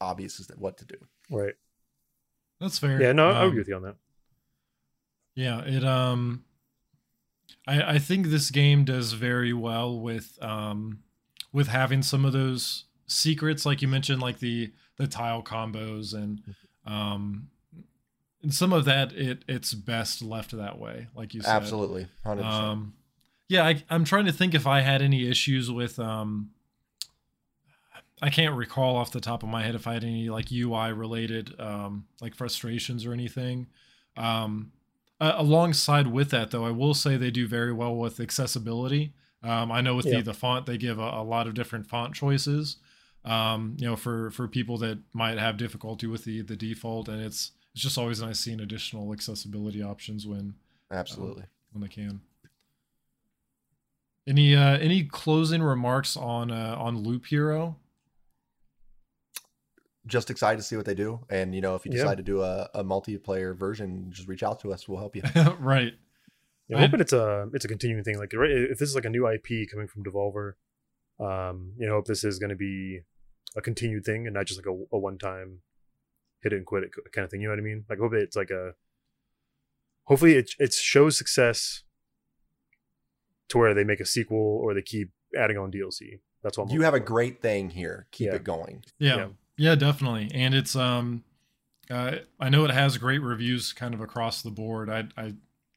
obvious 0.00 0.40
as 0.40 0.46
to 0.48 0.54
what 0.54 0.78
to 0.78 0.84
do. 0.84 0.96
Right. 1.30 1.54
That's 2.60 2.78
fair. 2.78 3.00
Yeah. 3.00 3.12
No, 3.12 3.28
I 3.30 3.42
Um, 3.42 3.48
agree 3.48 3.58
with 3.58 3.68
you 3.68 3.76
on 3.76 3.82
that. 3.82 3.96
Yeah, 5.34 5.62
it 5.64 5.84
um 5.84 6.44
I 7.66 7.94
I 7.94 7.98
think 7.98 8.26
this 8.26 8.50
game 8.50 8.84
does 8.84 9.12
very 9.12 9.52
well 9.52 9.98
with 10.00 10.42
um 10.42 11.00
with 11.52 11.68
having 11.68 12.02
some 12.02 12.24
of 12.24 12.32
those 12.32 12.84
secrets 13.06 13.64
like 13.64 13.80
you 13.80 13.88
mentioned 13.88 14.20
like 14.20 14.38
the 14.38 14.72
the 14.96 15.06
tile 15.06 15.42
combos 15.42 16.12
and 16.14 16.42
um 16.84 17.48
and 18.42 18.52
some 18.54 18.72
of 18.72 18.84
that 18.84 19.12
it 19.12 19.44
it's 19.48 19.74
best 19.74 20.22
left 20.22 20.56
that 20.56 20.78
way 20.78 21.08
like 21.14 21.34
you 21.34 21.40
said. 21.42 21.50
Absolutely, 21.50 22.06
hundred 22.24 22.44
percent. 22.44 22.64
Um, 22.64 22.94
yeah, 23.48 23.64
I, 23.66 23.82
I'm 23.88 24.04
trying 24.04 24.26
to 24.26 24.32
think 24.32 24.54
if 24.54 24.66
I 24.66 24.80
had 24.82 25.00
any 25.02 25.28
issues 25.28 25.70
with. 25.70 25.98
Um, 25.98 26.50
I 28.20 28.30
can't 28.30 28.56
recall 28.56 28.96
off 28.96 29.12
the 29.12 29.20
top 29.20 29.42
of 29.44 29.48
my 29.48 29.62
head 29.62 29.74
if 29.76 29.86
I 29.86 29.94
had 29.94 30.02
any 30.04 30.28
like 30.28 30.50
UI 30.52 30.92
related 30.92 31.58
um, 31.60 32.06
like 32.20 32.34
frustrations 32.34 33.06
or 33.06 33.12
anything. 33.12 33.68
Um, 34.16 34.72
uh, 35.20 35.34
alongside 35.36 36.08
with 36.08 36.30
that, 36.30 36.50
though, 36.50 36.64
I 36.64 36.70
will 36.70 36.94
say 36.94 37.16
they 37.16 37.30
do 37.30 37.46
very 37.46 37.72
well 37.72 37.94
with 37.94 38.18
accessibility. 38.20 39.12
Um, 39.42 39.70
I 39.70 39.80
know 39.80 39.94
with 39.94 40.06
Yeah. 40.06 40.16
the 40.16 40.22
the 40.24 40.34
font, 40.34 40.66
they 40.66 40.76
give 40.78 40.98
a, 40.98 41.02
a 41.02 41.22
lot 41.22 41.46
of 41.46 41.54
different 41.54 41.86
font 41.86 42.14
choices. 42.14 42.76
Um, 43.24 43.76
you 43.78 43.86
know, 43.86 43.96
for 43.96 44.30
for 44.30 44.48
people 44.48 44.78
that 44.78 44.98
might 45.12 45.38
have 45.38 45.56
difficulty 45.56 46.06
with 46.08 46.24
the 46.24 46.42
the 46.42 46.56
default, 46.56 47.08
and 47.08 47.22
it's 47.22 47.52
it's 47.78 47.84
just 47.84 47.96
always 47.96 48.20
nice 48.20 48.40
seeing 48.40 48.58
additional 48.58 49.12
accessibility 49.12 49.80
options 49.84 50.26
when 50.26 50.52
Absolutely. 50.90 51.44
when 51.70 51.80
they 51.80 51.86
can. 51.86 52.20
Any 54.26 54.56
uh 54.56 54.78
any 54.78 55.04
closing 55.04 55.62
remarks 55.62 56.16
on 56.16 56.50
uh 56.50 56.74
on 56.76 56.98
Loop 57.04 57.26
Hero? 57.26 57.76
Just 60.08 60.28
excited 60.28 60.56
to 60.56 60.64
see 60.64 60.74
what 60.76 60.86
they 60.86 60.94
do, 60.96 61.20
and 61.30 61.54
you 61.54 61.60
know, 61.60 61.76
if 61.76 61.84
you 61.86 61.92
Yeah. 61.92 61.98
decide 61.98 62.16
to 62.16 62.24
do 62.24 62.42
a, 62.42 62.68
a 62.74 62.82
multiplayer 62.82 63.56
version, 63.56 64.06
just 64.10 64.26
reach 64.26 64.42
out 64.42 64.58
to 64.62 64.72
us. 64.72 64.88
We'll 64.88 64.98
help 64.98 65.14
you. 65.14 65.22
right. 65.60 65.92
Yeah, 66.66 66.78
I- 66.78 66.80
I'm 66.80 66.86
hoping 66.88 67.00
it's 67.00 67.12
a 67.12 67.48
it's 67.54 67.64
a 67.64 67.68
continuing 67.68 68.02
thing. 68.02 68.18
Like 68.18 68.32
right, 68.34 68.50
if 68.50 68.80
this 68.80 68.88
is 68.88 68.96
like 68.96 69.04
a 69.04 69.10
new 69.10 69.28
IP 69.28 69.70
coming 69.70 69.86
from 69.86 70.02
Devolver, 70.02 70.54
um, 71.20 71.74
you 71.78 71.86
know, 71.86 71.92
hope 71.92 72.06
this 72.06 72.24
is 72.24 72.40
going 72.40 72.50
to 72.50 72.56
be 72.56 73.02
a 73.56 73.60
continued 73.62 74.04
thing 74.04 74.26
and 74.26 74.34
not 74.34 74.46
just 74.46 74.58
like 74.58 74.66
a, 74.66 74.84
a 74.96 74.98
one 74.98 75.16
time 75.16 75.60
hit 76.42 76.52
it 76.52 76.56
and 76.56 76.66
quit 76.66 76.84
it 76.84 76.90
kind 77.12 77.24
of 77.24 77.30
thing. 77.30 77.40
You 77.40 77.48
know 77.48 77.52
what 77.52 77.58
I 77.60 77.62
mean? 77.62 77.84
Like, 77.88 77.98
hopefully 77.98 78.22
it's 78.22 78.36
like 78.36 78.50
a 78.50 78.72
hopefully 80.04 80.34
it 80.34 80.50
it 80.58 80.72
shows 80.72 81.16
success 81.18 81.82
to 83.48 83.58
where 83.58 83.74
they 83.74 83.84
make 83.84 84.00
a 84.00 84.04
sequel 84.06 84.38
or 84.62 84.74
they 84.74 84.82
keep 84.82 85.10
adding 85.36 85.56
on 85.58 85.70
DLC. 85.72 86.20
That's 86.42 86.56
what 86.58 86.68
I'm 86.68 86.74
You 86.74 86.82
have 86.82 86.94
a 86.94 87.00
great 87.00 87.40
thing 87.42 87.70
here. 87.70 88.06
Keep 88.12 88.28
Yeah. 88.28 88.34
it 88.34 88.44
going. 88.44 88.84
Yeah. 88.98 89.16
Yeah. 89.16 89.28
yeah. 89.56 89.74
definitely. 89.74 90.30
And 90.34 90.54
it's 90.54 90.76
um 90.76 91.24
uh 91.90 92.16
I 92.38 92.48
know 92.50 92.64
it 92.64 92.70
has 92.70 92.98
great 92.98 93.22
reviews 93.22 93.72
kind 93.72 93.94
of 93.94 94.00
across 94.00 94.42
the 94.42 94.50
board. 94.50 94.90
I 94.90 95.08
I 95.16 95.34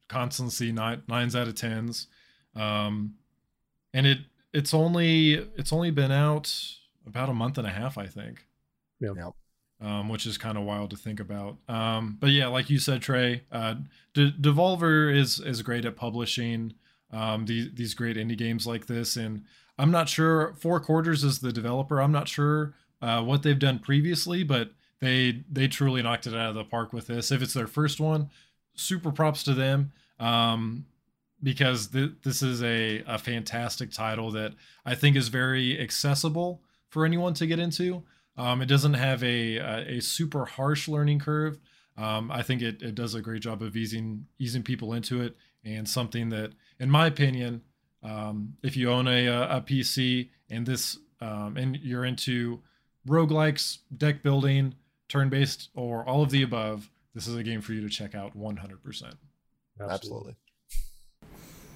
constantly 0.10 0.52
see 0.52 0.72
nine, 0.72 1.04
nines 1.08 1.36
out 1.36 1.48
of 1.48 1.56
tens. 1.56 2.08
Um 2.56 3.16
and 3.94 4.06
it 4.06 4.20
it's 4.54 4.74
only 4.74 5.34
it's 5.56 5.72
only 5.72 5.92
been 5.92 6.12
out 6.12 6.54
about 7.08 7.30
a 7.30 7.34
month 7.34 7.58
and 7.58 7.66
a 7.66 7.72
half, 7.72 7.98
I 7.98 8.06
think. 8.08 8.46
Yeah. 9.00 9.14
Yep. 9.16 9.34
Um, 9.82 10.10
which 10.10 10.26
is 10.26 10.38
kind 10.38 10.58
of 10.58 10.64
wild 10.64 10.92
to 10.92 10.98
think 10.98 11.20
about. 11.20 11.58
Um, 11.68 12.18
but 12.20 12.30
yeah, 12.30 12.48
like 12.48 12.70
you 12.70 12.80
said, 12.80 13.02
Trey, 13.02 13.44
uh, 13.52 13.76
De- 14.14 14.32
Devolver 14.32 15.14
is 15.14 15.40
is 15.40 15.62
great 15.62 15.86
at 15.86 15.96
publishing 15.96 16.74
um, 17.12 17.46
these 17.46 17.70
these 17.74 17.94
great 17.94 18.18
indie 18.18 18.38
games 18.38 18.68
like 18.68 18.88
this, 18.88 19.18
and 19.18 19.44
I'm 19.78 19.92
not 19.92 20.10
sure 20.10 20.54
Four 20.60 20.80
Quarters 20.80 21.24
is 21.24 21.40
the 21.40 21.52
developer. 21.52 22.02
I'm 22.02 22.12
not 22.12 22.28
sure 22.28 22.74
uh, 23.02 23.24
what 23.24 23.44
they've 23.44 23.58
done 23.58 23.80
previously, 23.80 24.44
but 24.44 24.72
they 25.00 25.44
they 25.52 25.68
truly 25.68 26.02
knocked 26.02 26.28
it 26.28 26.36
out 26.36 26.50
of 26.50 26.56
the 26.56 26.64
park 26.64 26.94
with 26.94 27.08
this. 27.08 27.32
If 27.32 27.42
it's 27.42 27.54
their 27.54 27.68
first 27.68 28.00
one, 28.00 28.30
super 28.76 29.12
props 29.12 29.44
to 29.44 29.54
them. 29.54 29.92
Um, 30.20 30.86
because 31.44 31.88
th- 31.88 32.12
this 32.24 32.44
is 32.44 32.62
a, 32.62 33.04
a 33.08 33.18
fantastic 33.18 33.92
title 33.92 34.32
that 34.32 34.54
I 34.86 34.96
think 34.96 35.16
is 35.16 35.30
very 35.30 35.80
accessible 35.80 36.62
for 36.90 37.06
anyone 37.06 37.34
to 37.36 37.48
get 37.48 37.60
into. 37.60 38.04
Um, 38.42 38.64
it 38.64 38.66
doesn't 38.66 38.96
have 38.96 39.24
a, 39.24 39.58
a 39.58 39.98
a 39.98 40.02
super 40.02 40.46
harsh 40.46 40.88
learning 40.88 41.20
curve. 41.20 41.60
Um, 41.96 42.32
I 42.32 42.42
think 42.42 42.64
it, 42.64 42.82
it 42.82 42.96
does 42.96 43.14
a 43.14 43.22
great 43.22 43.44
job 43.44 43.62
of 43.62 43.76
easing 43.76 44.26
easing 44.40 44.64
people 44.64 44.94
into 44.94 45.22
it, 45.22 45.36
and 45.64 45.88
something 45.88 46.30
that, 46.30 46.54
in 46.80 46.90
my 46.90 47.06
opinion, 47.06 47.62
um, 48.02 48.56
if 48.64 48.76
you 48.76 48.92
own 48.92 49.08
a, 49.08 49.28
a 49.28 49.62
PC 49.62 50.30
and 50.50 50.66
this 50.66 50.98
um, 51.20 51.56
and 51.56 51.78
you're 51.84 52.04
into 52.04 52.62
roguelikes, 53.08 53.80
deck 53.96 54.24
building, 54.24 54.74
turn 55.08 55.30
based, 55.30 55.70
or 55.76 56.04
all 56.08 56.24
of 56.24 56.32
the 56.32 56.42
above, 56.42 56.90
this 57.14 57.28
is 57.28 57.36
a 57.36 57.44
game 57.44 57.62
for 57.62 57.74
you 57.74 57.82
to 57.82 57.90
check 57.90 58.16
out 58.16 58.36
100%. 58.36 59.14
Absolutely. 59.80 60.36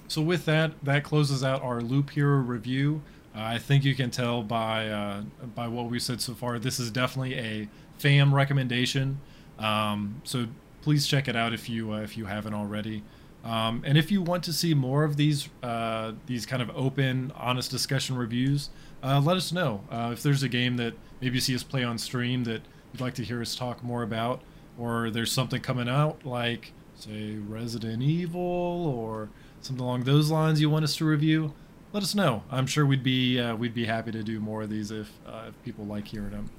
So 0.08 0.20
with 0.20 0.44
that, 0.46 0.72
that 0.84 1.04
closes 1.04 1.44
out 1.44 1.62
our 1.62 1.80
Loop 1.80 2.10
Hero 2.10 2.38
review. 2.38 3.02
Uh, 3.36 3.40
I 3.42 3.58
think 3.58 3.84
you 3.84 3.94
can 3.94 4.10
tell 4.10 4.42
by 4.42 4.88
uh, 4.88 5.22
by 5.54 5.68
what 5.68 5.90
we 5.90 5.98
said 5.98 6.20
so 6.20 6.34
far. 6.34 6.58
This 6.58 6.80
is 6.80 6.90
definitely 6.90 7.34
a 7.34 7.68
fam 7.98 8.34
recommendation. 8.34 9.20
Um, 9.58 10.22
so 10.24 10.46
please 10.82 11.06
check 11.06 11.28
it 11.28 11.36
out 11.36 11.52
if 11.52 11.68
you 11.68 11.92
uh, 11.92 12.00
if 12.00 12.16
you 12.16 12.26
haven't 12.26 12.54
already. 12.54 13.02
Um, 13.44 13.82
and 13.86 13.96
if 13.96 14.10
you 14.10 14.22
want 14.22 14.42
to 14.44 14.52
see 14.52 14.74
more 14.74 15.04
of 15.04 15.16
these 15.16 15.48
uh, 15.62 16.12
these 16.26 16.46
kind 16.46 16.62
of 16.62 16.70
open, 16.74 17.32
honest 17.36 17.70
discussion 17.70 18.16
reviews, 18.16 18.70
uh, 19.02 19.20
let 19.20 19.36
us 19.36 19.52
know. 19.52 19.84
Uh, 19.90 20.10
if 20.12 20.22
there's 20.22 20.42
a 20.42 20.48
game 20.48 20.76
that 20.78 20.94
maybe 21.20 21.34
you 21.34 21.40
see 21.40 21.54
us 21.54 21.62
play 21.62 21.84
on 21.84 21.98
stream 21.98 22.44
that 22.44 22.62
you'd 22.92 23.00
like 23.00 23.14
to 23.14 23.24
hear 23.24 23.40
us 23.40 23.54
talk 23.54 23.84
more 23.84 24.02
about, 24.02 24.40
or 24.78 25.10
there's 25.10 25.30
something 25.30 25.60
coming 25.60 25.88
out 25.88 26.24
like 26.24 26.72
say 26.94 27.36
Resident 27.36 28.02
Evil 28.02 28.40
or 28.40 29.28
something 29.60 29.84
along 29.84 30.04
those 30.04 30.30
lines 30.30 30.60
you 30.60 30.70
want 30.70 30.84
us 30.84 30.96
to 30.96 31.04
review, 31.04 31.52
let 31.92 32.02
us 32.02 32.14
know. 32.14 32.42
I'm 32.50 32.66
sure 32.66 32.84
we'd 32.84 33.02
be 33.02 33.40
uh, 33.40 33.56
we'd 33.56 33.74
be 33.74 33.86
happy 33.86 34.12
to 34.12 34.22
do 34.22 34.40
more 34.40 34.62
of 34.62 34.70
these 34.70 34.90
if 34.90 35.10
uh, 35.26 35.44
if 35.48 35.62
people 35.64 35.84
like 35.84 36.08
hearing 36.08 36.30
them. 36.30 36.50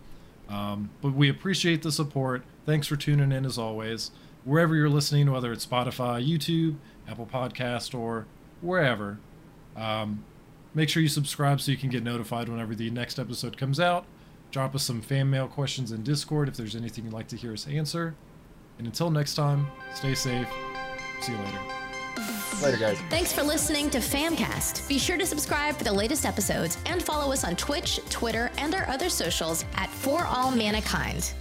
Um, 0.50 0.90
but 1.02 1.14
we 1.14 1.30
appreciate 1.30 1.82
the 1.82 1.92
support. 1.92 2.44
Thanks 2.66 2.88
for 2.88 2.96
tuning 2.96 3.32
in 3.32 3.46
as 3.46 3.58
always. 3.58 4.12
Wherever 4.46 4.76
you're 4.76 4.90
listening, 4.90 5.30
whether 5.32 5.52
it's 5.52 5.66
Spotify, 5.66 6.26
YouTube, 6.26 6.78
Apple 7.08 7.28
Podcast, 7.32 7.98
or 7.98 8.26
wherever, 8.62 9.20
um, 9.76 10.24
make 10.74 10.88
sure 10.88 11.02
you 11.02 11.10
subscribe 11.10 11.60
so 11.60 11.72
you 11.72 11.78
can 11.78 11.90
get 11.90 12.04
notified 12.04 12.48
whenever 12.48 12.74
the 12.74 12.90
next 12.90 13.20
episode 13.20 13.58
comes 13.58 13.80
out. 13.80 14.06
Drop 14.52 14.74
us 14.74 14.84
some 14.84 15.02
fan 15.02 15.30
mail 15.30 15.48
questions 15.48 15.92
in 15.92 16.04
Discord 16.04 16.48
if 16.48 16.56
there's 16.56 16.76
anything 16.76 17.04
you'd 17.04 17.14
like 17.14 17.28
to 17.28 17.36
hear 17.36 17.52
us 17.52 17.68
answer. 17.68 18.16
And 18.78 18.88
until 18.88 19.12
next 19.12 19.36
time, 19.36 19.68
stay 19.94 20.16
safe. 20.16 20.48
See 21.22 21.34
you 21.34 21.38
later. 21.40 21.87
Later, 22.62 22.78
guys. 22.78 22.98
Thanks 23.10 23.32
for 23.32 23.44
listening 23.44 23.90
to 23.92 24.00
Famcast. 24.00 24.88
Be 24.88 24.98
sure 24.98 25.18
to 25.18 25.26
subscribe 25.26 25.76
for 25.76 25.84
the 25.84 25.94
latest 25.94 26.26
episodes 26.26 26.78
and 26.86 27.02
follow 27.02 27.32
us 27.32 27.44
on 27.44 27.56
Twitch, 27.56 28.00
Twitter, 28.10 28.52
and 28.58 28.74
our 28.74 28.88
other 28.88 29.10
socials 29.10 29.66
at 29.76 29.90
For 29.90 30.26
All 30.26 30.52
Mankind. 30.52 31.34